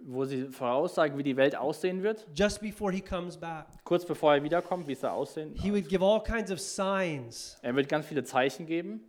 wo 0.00 0.24
sie 0.24 0.46
voraussagen, 0.48 1.18
wie 1.18 1.22
die 1.22 1.36
Welt 1.36 1.56
aussehen 1.56 2.02
wird, 2.02 2.26
just 2.34 2.60
before 2.60 2.92
he 2.92 3.00
comes 3.00 3.36
back. 3.36 3.66
kurz 3.84 4.04
bevor 4.06 4.34
er 4.34 4.42
wiederkommt, 4.42 4.86
wie 4.86 4.92
es 4.92 5.00
da 5.00 5.10
aussehen 5.12 5.54
He 5.54 5.72
would 5.72 5.88
give 5.88 6.04
all 6.04 6.22
kinds 6.22 6.50
of 6.52 6.60
signs 6.60 7.58
Er 7.62 7.74
wird 7.74 7.88
ganz 7.88 8.06
viele 8.06 8.22
Zeichen 8.24 8.66
geben 8.66 9.02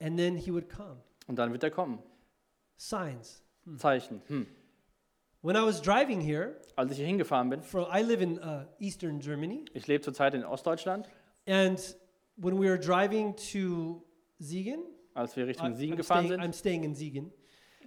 and 0.00 0.16
then 0.18 0.36
he 0.36 0.52
would 0.52 0.68
come. 0.68 0.96
und 1.26 1.36
dann 1.38 1.50
wird 1.52 1.62
er 1.62 1.70
kommen. 1.70 1.98
Signs. 2.76 3.42
Zeichen. 3.78 4.20
Hm. 4.26 4.46
When 5.42 5.56
I 5.56 5.60
was 5.64 5.80
driving 5.80 6.20
here, 6.20 6.56
Als 6.76 6.90
ich 6.92 6.98
hier 6.98 7.06
hingefahren 7.06 7.48
bin, 7.50 7.62
from 7.62 7.86
I 7.92 8.02
live 8.02 8.20
in 8.20 8.38
uh, 8.38 8.64
eastern 8.78 9.20
Germany, 9.20 9.64
ich 9.74 9.86
lebe 9.86 10.02
zurzeit 10.02 10.34
in 10.34 10.44
Ostdeutschland, 10.44 11.08
and 11.46 11.78
when 12.36 12.58
we 12.58 12.66
were 12.68 12.78
driving 12.78 13.34
to 13.52 14.02
Siegen, 14.38 14.80
als 15.14 15.36
wir 15.36 15.46
Richtung 15.46 15.74
Siegen 15.74 15.94
I'm, 15.94 15.96
gefahren 15.98 16.24
staying, 16.26 16.40
I'm 16.40 16.44
sind, 16.44 16.54
staying 16.56 16.84
in 16.84 16.94
Siegen. 16.94 17.32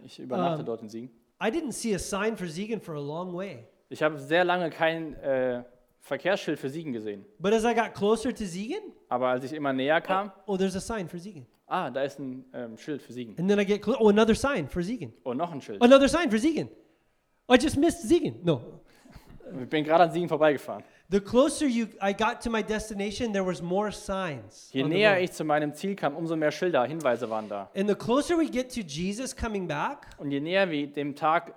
ich 0.04 0.20
übernachte 0.20 0.60
Ähm, 0.62 0.66
dort 0.66 0.82
in 0.82 0.90
Siegen, 0.90 1.12
I 1.40 1.52
didn't 1.52 1.74
see 1.74 1.94
a 1.94 2.00
sign 2.00 2.36
for 2.36 2.48
Siegen 2.48 2.82
for 2.82 2.96
a 2.96 3.02
long 3.02 3.34
way. 3.34 3.66
ich 3.90 4.02
habe 4.02 4.18
sehr 4.20 4.44
lange 4.44 4.70
kein 4.70 5.14
äh, 5.16 5.64
Verkehrsschild 6.00 6.60
für 6.60 6.70
Siegen 6.70 6.94
gesehen. 6.94 7.26
But 7.40 7.54
as 7.54 7.64
I 7.64 7.74
got 7.76 7.94
closer 7.94 8.34
to 8.34 8.46
Siegen, 8.46 8.94
Aber 9.10 9.28
als 9.28 9.44
ich 9.46 9.54
immer 9.54 9.74
näher 9.74 10.02
kam, 10.02 10.32
oh, 10.46 10.58
there's 10.58 10.76
a 10.76 10.80
sign 10.80 11.08
for 11.08 11.20
Siegen. 11.20 11.46
ah, 11.68 11.90
da 11.90 12.04
ist 12.04 12.18
ein 12.20 12.46
ähm, 12.54 12.78
Schild 12.78 13.02
für 13.02 13.14
Siegen. 13.14 13.36
And 13.38 13.50
then 13.50 13.60
I 13.60 13.66
get 13.66 13.88
oh, 13.88 14.10
another 14.10 14.36
sign 14.36 14.68
for 14.68 14.82
Siegen. 14.82 15.14
Und 15.24 15.38
noch 15.38 15.52
ein 15.52 15.62
Schild. 15.62 15.82
Another 15.82 16.08
sign 16.08 16.30
for 16.30 16.40
Siegen. 16.40 16.70
I 17.50 17.56
just 17.56 17.78
missed 17.78 18.02
Siegen. 18.08 18.40
No. 18.44 18.82
Ich 19.62 19.70
bin 19.70 19.84
gerade 19.84 20.04
an 20.06 20.12
Siegen 20.12 20.28
vorbeigefahren. 20.30 20.84
The 21.10 21.20
closer 21.22 21.66
you 21.68 21.88
I 22.04 22.14
got 22.14 22.42
to 22.44 22.50
my 22.50 22.62
destination, 22.62 23.32
there 23.32 23.46
was 23.46 23.62
more 23.62 23.92
signs. 23.92 24.70
Je 24.74 24.84
näher 24.84 25.20
ich 25.22 25.32
zu 25.32 25.44
meinem 25.46 25.74
Ziel 25.74 25.96
kam, 25.96 26.16
umso 26.16 26.36
mehr 26.36 26.52
Schilder, 26.52 26.86
Hinweise 26.86 27.30
waren 27.30 27.48
da. 27.48 27.70
And 27.76 27.88
the 27.90 27.96
closer 27.96 28.38
we 28.38 28.48
get 28.50 28.74
to 28.76 28.82
Jesus 28.82 29.36
coming 29.36 29.68
back, 29.68 30.08
Und 30.18 30.32
je 30.32 30.40
näher 30.42 30.70
wir 30.70 30.88
dem 30.88 31.16
Tag, 31.16 31.54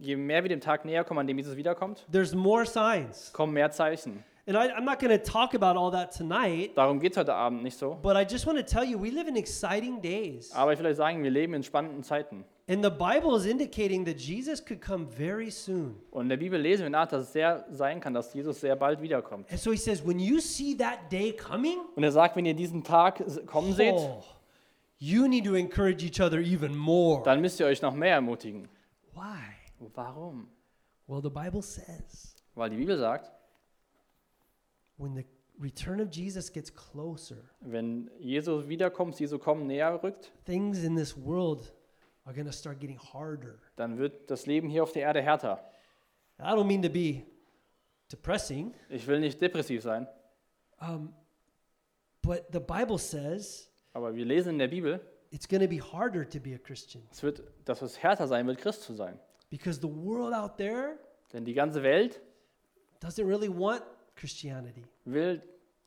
je 0.00 0.14
mehr 0.16 0.42
wir 0.44 0.48
dem 0.48 0.60
Tag 0.60 0.84
näher 0.84 1.02
kommen, 1.04 1.20
an 1.20 1.26
dem 1.26 1.38
Jesus 1.38 1.56
wiederkommt, 1.56 2.06
there's 2.12 2.34
more 2.34 2.64
signs. 2.64 3.32
kommen 3.32 3.52
mehr 3.52 3.70
Zeichen. 3.72 4.22
And 4.46 4.56
I, 4.56 4.72
I'm 4.76 4.84
not 4.84 4.98
going 4.98 5.16
to 5.16 5.22
talk 5.22 5.54
about 5.54 5.78
all 5.78 5.90
that 5.92 6.16
tonight, 6.16 6.76
Darum 6.76 6.98
geht 7.00 7.12
es 7.12 7.18
heute 7.18 7.32
Abend 7.34 7.62
nicht 7.62 7.76
so. 7.78 7.98
but 8.02 8.16
I 8.16 8.24
just 8.28 8.46
want 8.46 8.58
to 8.58 8.64
tell 8.64 8.84
you 8.84 9.00
we 9.00 9.10
live 9.10 9.28
in 9.28 9.36
exciting 9.36 10.00
days. 10.00 10.52
Aber 10.54 10.72
ich 10.72 10.78
will 10.78 10.86
euch 10.86 10.96
sagen, 10.96 11.22
wir 11.22 11.30
leben 11.30 11.54
in 11.54 11.62
spannenden 11.62 12.02
Zeiten. 12.02 12.44
And 12.68 12.82
the 12.82 12.90
Bible 12.90 13.36
is 13.36 13.44
indicating 13.44 14.04
that 14.04 14.18
Jesus 14.18 14.64
could 14.64 14.80
come 14.80 15.06
very 15.06 15.50
soon. 15.50 15.96
Und 16.12 16.26
in 16.26 16.28
der 16.28 16.36
Bibel 16.36 16.60
lesen 16.60 16.82
wir 16.82 16.90
nach, 16.90 17.08
dass 17.08 17.24
es 17.24 17.32
sehr 17.32 17.66
sein 17.70 18.00
kann, 18.00 18.14
dass 18.14 18.32
Jesus 18.32 18.60
sehr 18.60 18.76
bald 18.76 19.02
wiederkommt. 19.02 19.50
And 19.50 19.58
so 19.58 19.72
he 19.72 19.76
says, 19.76 20.04
when 20.06 20.20
you 20.20 20.38
see 20.38 20.76
that 20.76 21.10
day 21.10 21.32
coming, 21.32 21.78
Und 21.96 22.04
er 22.04 22.12
sagt, 22.12 22.36
wenn 22.36 22.46
ihr 22.46 22.54
diesen 22.54 22.84
Tag 22.84 23.24
kommen 23.46 23.72
seht, 23.74 23.94
oh, 23.94 24.22
you 24.98 25.26
need 25.26 25.44
to 25.44 25.54
encourage 25.54 26.04
each 26.04 26.20
other 26.20 26.38
even 26.38 26.76
more. 26.76 27.22
dann 27.24 27.40
müsst 27.40 27.58
ihr 27.58 27.66
euch 27.66 27.82
noch 27.82 27.94
mehr 27.94 28.14
ermutigen. 28.14 28.68
Why? 29.12 29.88
Warum? 29.94 30.48
Well, 31.08 31.20
the 31.20 31.30
Bible 31.30 31.62
says 31.62 32.36
Weil 32.54 32.70
die 32.70 32.76
Bibel 32.76 32.96
sagt, 32.96 33.32
when 34.98 35.14
the 35.16 35.24
return 35.60 36.00
of 36.00 36.10
Jesus 36.12 36.52
gets 36.52 36.72
closer, 36.72 37.38
wenn 37.60 38.08
Jesus 38.20 38.68
wiederkommt, 38.68 39.18
Jesu 39.18 39.38
kommen 39.38 39.66
näher 39.66 40.00
rückt, 40.00 40.32
things 40.44 40.84
in 40.84 40.94
this 40.94 41.16
world 41.16 41.72
dann 42.24 43.98
wird 43.98 44.30
das 44.30 44.46
Leben 44.46 44.68
hier 44.68 44.82
auf 44.82 44.92
der 44.92 45.02
Erde 45.02 45.22
härter. 45.22 45.68
I 46.38 46.44
don't 46.44 46.64
mean 46.64 46.82
to 46.82 46.88
be 46.88 47.24
depressing, 48.10 48.74
Ich 48.88 49.06
will 49.06 49.20
nicht 49.20 49.40
depressiv 49.40 49.82
sein, 49.82 50.06
um, 50.80 51.14
but 52.22 52.46
the 52.52 52.60
Bible 52.60 52.98
says 52.98 53.68
aber 53.94 54.14
wir 54.14 54.24
lesen 54.24 54.54
in 54.54 54.58
der 54.58 54.68
Bibel, 54.68 55.00
it's 55.30 55.46
going 55.46 55.62
to 55.62 55.68
be 55.68 55.80
harder 55.80 56.28
to 56.28 56.40
be 56.40 56.54
a 56.54 56.58
Christian 56.58 57.02
es 57.10 57.22
wird, 57.22 57.42
dass 57.64 57.82
es 57.82 58.02
härter 58.02 58.26
sein 58.26 58.46
wird, 58.46 58.58
Christ 58.58 58.82
zu 58.82 58.94
sein. 58.94 59.18
because 59.50 59.80
the 59.80 59.88
world 59.88 60.34
out 60.34 60.56
there 60.56 60.98
Denn 61.32 61.44
die 61.44 61.54
ganze 61.54 61.82
Welt 61.82 62.20
doesn't 63.00 63.26
really 63.26 63.48
want 63.48 63.82
Christianity, 64.16 64.84
will 65.04 65.40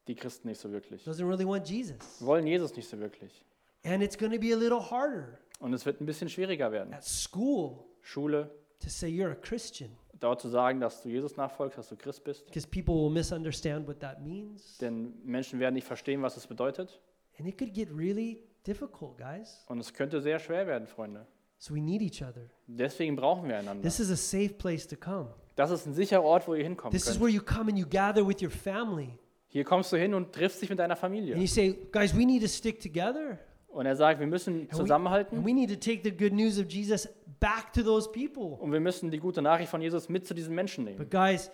die 0.07 0.15
Christen 0.15 0.47
nicht 0.49 0.59
so 0.59 0.71
wirklich. 0.71 1.03
doesn't 1.05 1.27
really 1.27 1.45
want 1.45 1.67
Jesus. 1.67 1.97
Wollen 2.21 2.47
Jesus 2.47 2.75
nicht 2.75 2.87
so 2.87 2.97
wirklich. 2.99 3.43
And 3.83 4.01
it's 4.01 4.17
going 4.17 4.31
to 4.31 4.39
be 4.39 4.51
a 4.53 4.57
little 4.57 4.79
harder 4.79 5.39
Und 5.59 5.73
es 5.73 5.85
wird 5.85 6.01
ein 6.01 6.05
bisschen 6.05 6.29
schwieriger 6.29 6.71
werden. 6.71 6.93
at 6.93 7.03
school 7.03 7.77
Schule, 8.01 8.51
to 8.79 8.89
say 8.89 9.07
you're 9.07 9.31
a 9.31 9.35
Christian 9.35 9.89
dort 10.19 10.41
zu 10.41 10.47
sagen, 10.49 10.79
dass 10.79 11.01
du 11.03 11.09
Jesus 11.09 11.35
nachfolgst, 11.37 11.77
dass 11.77 11.89
du 11.89 11.95
Christ 11.95 12.23
bist. 12.23 12.45
because 12.45 12.67
people 12.67 12.95
will 12.95 13.09
misunderstand 13.11 13.87
what 13.87 13.99
that 13.99 14.21
means. 14.21 14.77
Denn 14.77 15.13
Menschen 15.23 15.59
werden 15.59 15.75
nicht 15.75 15.87
verstehen, 15.87 16.21
was 16.21 16.37
es 16.37 16.47
bedeutet. 16.47 16.99
And 17.37 17.47
it 17.47 17.57
could 17.57 17.73
get 17.73 17.89
really 17.95 18.43
difficult, 18.65 19.17
guys. 19.17 19.65
Und 19.67 19.79
es 19.79 19.93
könnte 19.93 20.21
sehr 20.21 20.39
schwer 20.39 20.67
werden, 20.67 20.87
Freunde. 20.87 21.25
So 21.57 21.73
we 21.73 21.79
need 21.81 22.01
each 22.01 22.21
other. 22.21 22.49
Deswegen 22.67 23.15
brauchen 23.15 23.47
wir 23.49 23.57
einander. 23.57 23.81
This 23.83 23.99
is 23.99 24.09
a 24.11 24.15
safe 24.15 24.49
place 24.53 24.87
to 24.87 24.95
come. 24.95 25.33
Das 25.55 25.71
ist 25.71 25.85
ein 25.85 25.93
sicherer 25.93 26.23
Ort, 26.23 26.47
wo 26.47 26.53
ihr 26.55 26.63
hinkommen 26.63 26.91
This 26.91 27.03
is 27.07 27.13
könnt. 27.13 27.21
where 27.21 27.29
you 27.31 27.41
come 27.41 27.69
and 27.71 27.77
you 27.79 27.85
gather 27.87 28.25
with 28.27 28.41
your 28.41 28.49
family. 28.51 29.17
Hier 29.47 29.63
kommst 29.63 29.91
du 29.93 29.97
hin 29.97 30.13
und 30.13 30.33
triffst 30.33 30.61
dich 30.61 30.69
mit 30.69 30.79
deiner 30.79 30.93
And 30.93 30.99
Familie. 30.99 31.37
you 31.37 31.47
say, 31.47 31.73
guys, 31.91 32.13
we 32.15 32.25
need 32.25 32.41
to 32.41 32.47
stick 32.47 32.81
together. 32.81 33.39
Und 33.75 33.85
er 33.85 33.95
sagt, 33.97 34.21
wir 34.21 34.27
müssen 34.27 34.69
zusammenhalten 34.71 35.45
we 35.45 35.53
need 35.53 35.69
to 35.69 35.75
take 35.75 36.01
the 36.03 36.11
good 36.11 36.31
news 36.31 36.57
of 36.57 36.71
Jesus 36.71 37.09
back 37.41 37.73
to 37.73 37.83
those 37.83 38.09
people. 38.09 38.57
und 38.59 38.71
wir 38.71 38.79
müssen 38.79 39.11
die 39.11 39.19
gute 39.19 39.41
Nachricht 39.41 39.69
von 39.69 39.81
Jesus 39.81 40.07
mit 40.07 40.25
zu 40.25 40.33
diesen 40.33 40.55
Menschen 40.55 40.85
nehmen. 40.85 40.97
But 40.97 41.11
guys, 41.11 41.51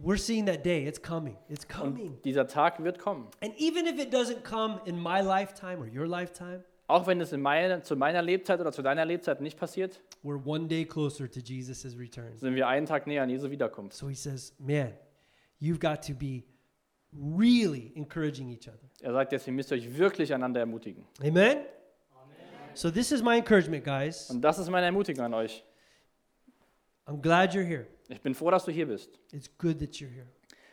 we're 0.00 0.16
seeing 0.16 0.46
that 0.46 0.64
day. 0.64 0.86
It's 0.86 1.02
coming. 1.02 1.36
It's 1.48 1.66
coming. 1.66 2.10
Und 2.10 2.24
dieser 2.24 2.46
Tag 2.46 2.82
wird 2.82 3.00
kommen. 3.00 3.26
And 3.42 3.52
even 3.58 3.86
if 3.86 3.98
it 3.98 4.14
doesn't 4.14 4.44
come 4.44 4.80
in 4.84 4.96
my 4.96 5.20
lifetime 5.20 5.78
or 5.78 5.86
your 5.86 6.06
lifetime, 6.06 6.62
Auch 6.86 7.06
wenn 7.06 7.20
es 7.20 7.32
in 7.32 7.40
meiner, 7.40 7.82
zu 7.82 7.96
meiner 7.96 8.22
Lebzeit 8.22 8.60
oder 8.60 8.70
zu 8.70 8.82
deiner 8.82 9.04
Lebzeit 9.04 9.40
nicht 9.40 9.58
passiert, 9.58 10.00
we're 10.22 10.40
one 10.44 10.68
day 10.68 10.84
closer 10.84 11.28
to 11.28 11.40
Jesus' 11.40 11.98
return. 11.98 12.36
sind 12.36 12.54
wir 12.54 12.68
einen 12.68 12.86
Tag 12.86 13.08
näher 13.08 13.22
an 13.22 13.30
Jesu 13.30 13.50
Wiederkunft. 13.50 13.96
So 13.96 14.08
he 14.08 14.14
says, 14.14 14.54
man, 14.60 14.92
you've 15.60 15.80
got 15.80 16.06
to 16.06 16.14
be 16.14 16.44
really 17.14 17.92
encouraging 17.94 18.50
each 18.50 18.68
other. 18.68 18.78
Er 19.00 19.12
sagt 19.12 19.32
jetzt, 19.32 19.46
ihr 19.46 19.52
müsst 19.52 19.72
euch 19.72 19.96
wirklich 19.96 20.32
einander 20.32 20.60
ermutigen. 20.60 21.04
Amen? 21.20 21.58
So 22.74 22.90
this 22.90 23.12
is 23.12 23.22
my 23.22 23.36
encouragement, 23.38 23.84
guys. 23.84 24.30
Und 24.30 24.42
das 24.42 24.58
ist 24.58 24.68
meine 24.68 24.86
Ermutigung 24.86 25.24
an 25.24 25.34
euch. 25.34 25.64
I'm 27.06 27.20
glad 27.20 27.54
you're 27.54 27.64
here. 27.64 27.86
Ich 28.08 28.20
bin 28.20 28.34
froh, 28.34 28.50
dass 28.50 28.64
du 28.64 28.72
hier 28.72 28.86
bist. 28.86 29.20
It's 29.32 29.48
good 29.58 29.78
that 29.78 29.90
you're 29.90 30.10
here. 30.10 30.26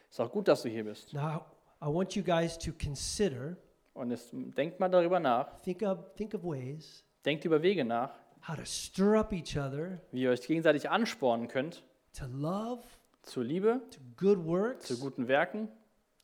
Es 0.10 0.16
ist 0.16 0.20
auch 0.20 0.32
gut, 0.32 0.48
dass 0.48 0.64
du 0.64 0.70
hier 0.70 0.84
bist. 0.84 1.14
Now, 1.14 1.46
I 1.82 1.86
want 1.86 2.16
you 2.16 2.24
guys 2.24 2.58
to 2.58 2.72
consider, 2.74 3.56
Und 3.94 4.12
es, 4.12 4.30
denkt 4.32 4.80
mal 4.80 4.90
darüber 4.90 5.20
nach, 5.20 5.62
think 5.62 5.82
of, 5.82 6.14
think 6.16 6.34
of 6.34 6.44
ways 6.44 7.04
denkt 7.26 7.46
über 7.46 7.62
Wege 7.62 7.86
nach, 7.86 8.12
how 8.48 8.56
to 8.56 8.66
stir 8.66 9.20
up 9.20 9.32
each 9.32 9.58
other 9.58 10.02
wie 10.12 10.24
ihr 10.24 10.32
euch 10.32 10.42
gegenseitig 10.42 10.90
anspornen 10.90 11.48
könnt 11.48 11.84
to 12.18 12.26
love, 12.26 12.84
zur 13.24 13.44
Liebe, 13.44 13.82
to 13.92 14.00
good 14.18 14.44
works. 14.44 14.88
zu 14.88 14.98
guten 15.00 15.28
Werken. 15.28 15.70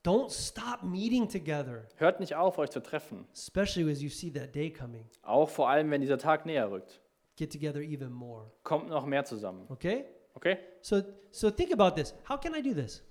Don't 0.07 0.31
stop 0.31 0.83
meeting 0.83 1.27
together, 1.27 1.85
Hört 1.97 2.21
nicht 2.21 2.33
auf, 2.33 2.57
euch 2.59 2.69
zu 2.69 2.81
treffen. 2.81 3.27
especially 3.33 3.91
as 3.91 4.01
you 4.01 4.07
see 4.09 4.31
that 4.31 4.55
day 4.55 4.71
coming. 4.71 5.03
Auch 5.21 5.49
vor 5.49 5.67
allem, 5.69 5.91
wenn 5.91 5.99
dieser 5.99 6.17
Tag 6.17 6.45
näher 6.45 6.71
rückt. 6.71 7.01
Get 7.35 7.51
together 7.51 7.81
even 7.81 8.13
more. 8.13 8.49
Kommt 8.63 8.87
noch 8.87 9.05
mehr 9.05 9.25
zusammen. 9.25 9.65
Okay? 9.69 10.05
Okay? 10.33 10.59
So, 10.81 11.01
so 11.31 11.51
think 11.51 11.73
about 11.73 12.01
this. 12.01 12.13
How 12.29 12.39
can 12.39 12.53
I 12.55 12.61
do 12.61 12.73
this? 12.73 13.03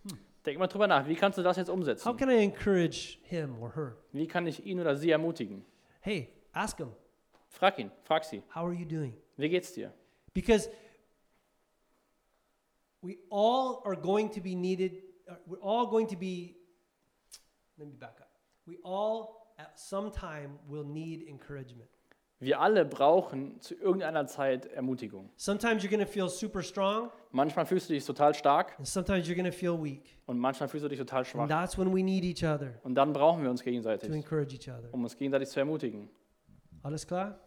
Denk 0.46 0.58
mal 0.58 0.68
drüber 0.68 0.86
nach. 0.86 1.06
Wie 1.06 1.16
kannst 1.16 1.36
du 1.36 1.42
das 1.42 1.58
jetzt 1.58 1.68
How 1.68 1.74
umsetzen? 1.74 2.16
can 2.16 2.30
I 2.30 2.42
encourage 2.42 3.18
him 3.24 3.60
or 3.60 3.74
her? 3.76 3.96
Wie 4.12 4.26
kann 4.26 4.46
ich 4.46 4.64
ihn 4.64 4.80
oder 4.80 4.96
sie 4.96 5.10
ermutigen? 5.10 5.66
Hey, 6.00 6.30
ask 6.52 6.78
him, 6.78 6.92
Frag 7.48 7.78
ihn, 7.78 7.90
frag 8.04 8.24
sie. 8.24 8.42
how 8.54 8.64
are 8.64 8.72
you 8.72 8.86
doing? 8.86 9.14
Wie 9.36 9.48
geht's 9.50 9.74
dir? 9.74 9.92
Because 10.32 10.70
we 13.02 13.18
all 13.28 13.82
are 13.84 13.96
going 13.96 14.30
to 14.30 14.40
be 14.40 14.54
needed, 14.54 15.02
uh, 15.28 15.34
we're 15.46 15.60
all 15.62 15.86
going 15.88 16.06
to 16.08 16.16
be, 16.16 16.56
let 17.78 17.86
me 17.88 17.94
back 17.98 18.20
up. 18.20 18.28
We 18.66 18.78
all 18.84 19.52
at 19.58 19.78
some 19.78 20.10
time 20.10 20.58
will 20.68 20.84
need 20.84 21.26
encouragement. 21.28 21.88
Wir 22.38 22.60
alle 22.60 22.84
brauchen 22.84 23.58
zu 23.62 23.74
irgendeiner 23.76 24.26
Zeit 24.26 24.66
Ermutigung. 24.66 25.30
Sometimes 25.36 25.82
you're 25.82 25.88
to 26.04 26.10
feel 26.10 26.28
super 26.28 26.62
strong, 26.62 27.10
Manchmal 27.32 27.64
fühlst 27.64 27.88
du 27.88 27.94
dich 27.94 28.04
total 28.04 28.34
stark 28.34 28.74
and 28.78 28.86
sometimes 28.86 29.26
you're 29.26 29.34
to 29.42 29.50
feel 29.56 29.82
weak. 29.82 30.18
und 30.26 30.38
manchmal 30.38 30.68
fühlst 30.68 30.84
du 30.84 30.88
dich 30.90 30.98
total 30.98 31.20
And 31.20 31.26
schwach. 31.28 31.48
that's 31.48 31.78
when 31.78 31.94
we 31.94 32.02
need 32.02 32.24
each 32.24 32.44
other 32.44 32.74
Und 32.82 32.94
dann 32.94 33.14
brauchen 33.14 33.42
wir 33.42 33.48
uns 33.50 33.60
to 33.60 33.64
gegenseitig, 33.64 34.10
encourage 34.10 34.54
each 34.54 34.68
other. 34.68 34.92
um 34.92 35.02
uns 35.04 35.16
gegenseitig 35.16 35.48
zu 35.48 35.60
ermutigen. 35.60 36.10
Alles 36.82 37.06
klar? 37.06 37.38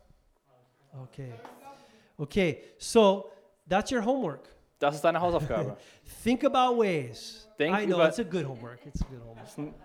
Okay. 1.04 1.34
Okay, 2.18 2.64
so 2.80 3.30
that's 3.68 3.92
your 3.92 4.04
homework. 4.04 4.50
Das 4.80 4.96
ist 4.96 5.02
deine 5.04 5.22
Hausaufgabe. 5.22 5.78
Think 6.24 6.44
about 6.44 6.80
ways. 6.80 7.48
Denk 7.60 7.78
I 7.78 7.86
know 7.86 7.98
über- 7.98 8.08
it's 8.08 8.20
a 8.20 8.24
good 8.24 8.46
homework. 8.48 8.84
It's 8.88 9.02
a 9.04 9.06
good 9.06 9.22
homework. 9.22 9.76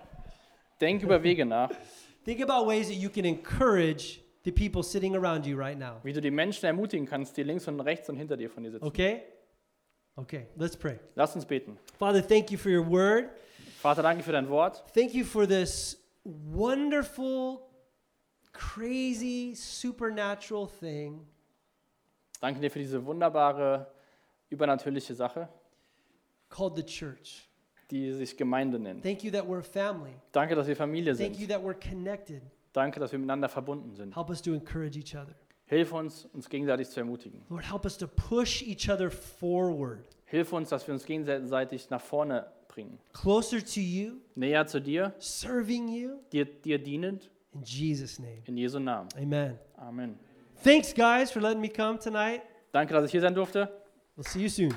Denk 0.84 1.02
über 1.02 1.22
Wege 1.22 1.46
nach, 1.46 1.70
Think 2.24 2.42
about 2.42 2.66
ways 2.66 2.88
that 2.88 2.96
you 2.96 3.08
can 3.08 3.24
encourage 3.24 4.20
the 4.44 4.52
people 4.52 4.82
sitting 4.82 5.16
around 5.16 5.46
you 5.46 5.56
right 5.56 5.78
now. 5.78 6.00
wie 6.02 6.12
du 6.12 6.20
die 6.20 6.30
Menschen 6.30 6.66
ermutigen 6.66 7.06
kannst, 7.06 7.36
die 7.36 7.42
links 7.42 7.66
und 7.68 7.80
rechts 7.80 8.08
und 8.10 8.16
hinter 8.16 8.36
dir 8.36 8.50
von 8.50 8.62
dir 8.62 8.72
sitzen. 8.72 8.84
Okay? 8.84 9.22
Okay, 10.16 10.46
let's 10.56 10.76
pray. 10.76 10.98
Lass 11.14 11.34
uns 11.34 11.46
beten. 11.46 11.78
Father, 11.98 12.26
thank 12.26 12.50
you 12.50 12.58
for 12.58 12.70
your 12.70 12.86
word. 12.86 13.30
Vater, 13.80 14.02
danke 14.02 14.22
für 14.22 14.32
dein 14.32 14.48
Wort. 14.48 14.84
Thank 14.94 15.14
you 15.14 15.24
for 15.24 15.46
this 15.46 15.98
wonderful, 16.24 17.66
crazy, 18.52 19.54
supernatural 19.54 20.68
thing 20.68 21.26
Danke 22.40 22.60
dir 22.60 22.70
für 22.70 22.78
diese 22.78 23.02
wunderbare, 23.06 23.90
übernatürliche 24.50 25.14
Sache, 25.14 25.48
called 26.50 26.76
the 26.76 26.84
church. 26.84 27.48
Die 27.94 28.12
sich 28.12 28.36
Gemeinde 28.36 28.78
nennt. 28.78 29.02
Thank 29.02 29.22
you 29.22 29.30
that 29.30 29.44
we're 29.46 29.58
a 29.58 29.62
family. 29.62 30.10
Danke, 30.32 30.54
dass 30.54 30.66
wir 30.66 30.74
Familie 30.76 31.14
Thank 31.16 31.34
you 31.34 31.46
sind. 31.46 31.50
that 31.50 31.62
we're 31.62 31.74
connected. 31.74 32.42
Danke, 32.72 32.98
dass 32.98 33.12
wir 33.12 33.18
miteinander 33.20 33.48
verbunden 33.48 33.94
sind. 33.94 34.14
Help 34.16 34.30
us 34.30 34.42
to 34.42 34.52
encourage 34.52 34.98
each 34.98 35.14
other. 35.14 35.34
Hilf 35.66 35.92
uns, 35.92 36.24
uns 36.32 36.48
gegenseitig 36.48 36.90
zu 36.90 37.00
ermutigen. 37.00 37.40
Lord, 37.48 37.70
help 37.70 37.84
us 37.84 37.96
to 37.96 38.06
push 38.08 38.62
each 38.62 38.90
other 38.90 39.10
forward, 39.10 40.04
Hilf 40.26 40.52
uns, 40.52 40.68
dass 40.70 40.86
wir 40.86 40.92
uns 40.94 41.04
gegenseitig 41.04 41.88
nach 41.90 42.00
vorne 42.00 42.46
bringen. 42.68 42.98
closer 43.12 43.60
to 43.64 43.80
you, 43.80 44.14
Näher 44.34 44.66
zu 44.66 44.80
dir, 44.80 45.14
serving 45.18 45.88
you. 45.88 46.18
dir, 46.32 46.44
dir 46.44 46.78
dienend, 46.82 47.30
In 47.54 47.62
Jesus' 47.62 48.18
name, 48.18 48.42
in 48.46 48.56
Jesu 48.56 48.80
Namen. 48.80 49.08
amen. 49.16 49.58
Amen. 49.76 50.18
Thanks, 50.64 50.92
guys, 50.92 51.30
for 51.30 51.40
letting 51.40 51.60
me 51.60 51.68
come 51.68 51.98
tonight. 51.98 52.42
Danke, 52.72 52.92
dass 52.92 53.04
ich 53.06 53.12
hier 53.12 53.20
sein 53.20 53.34
durfte. 53.34 53.68
We'll 54.16 54.26
see 54.26 54.42
you 54.42 54.48
soon. 54.48 54.74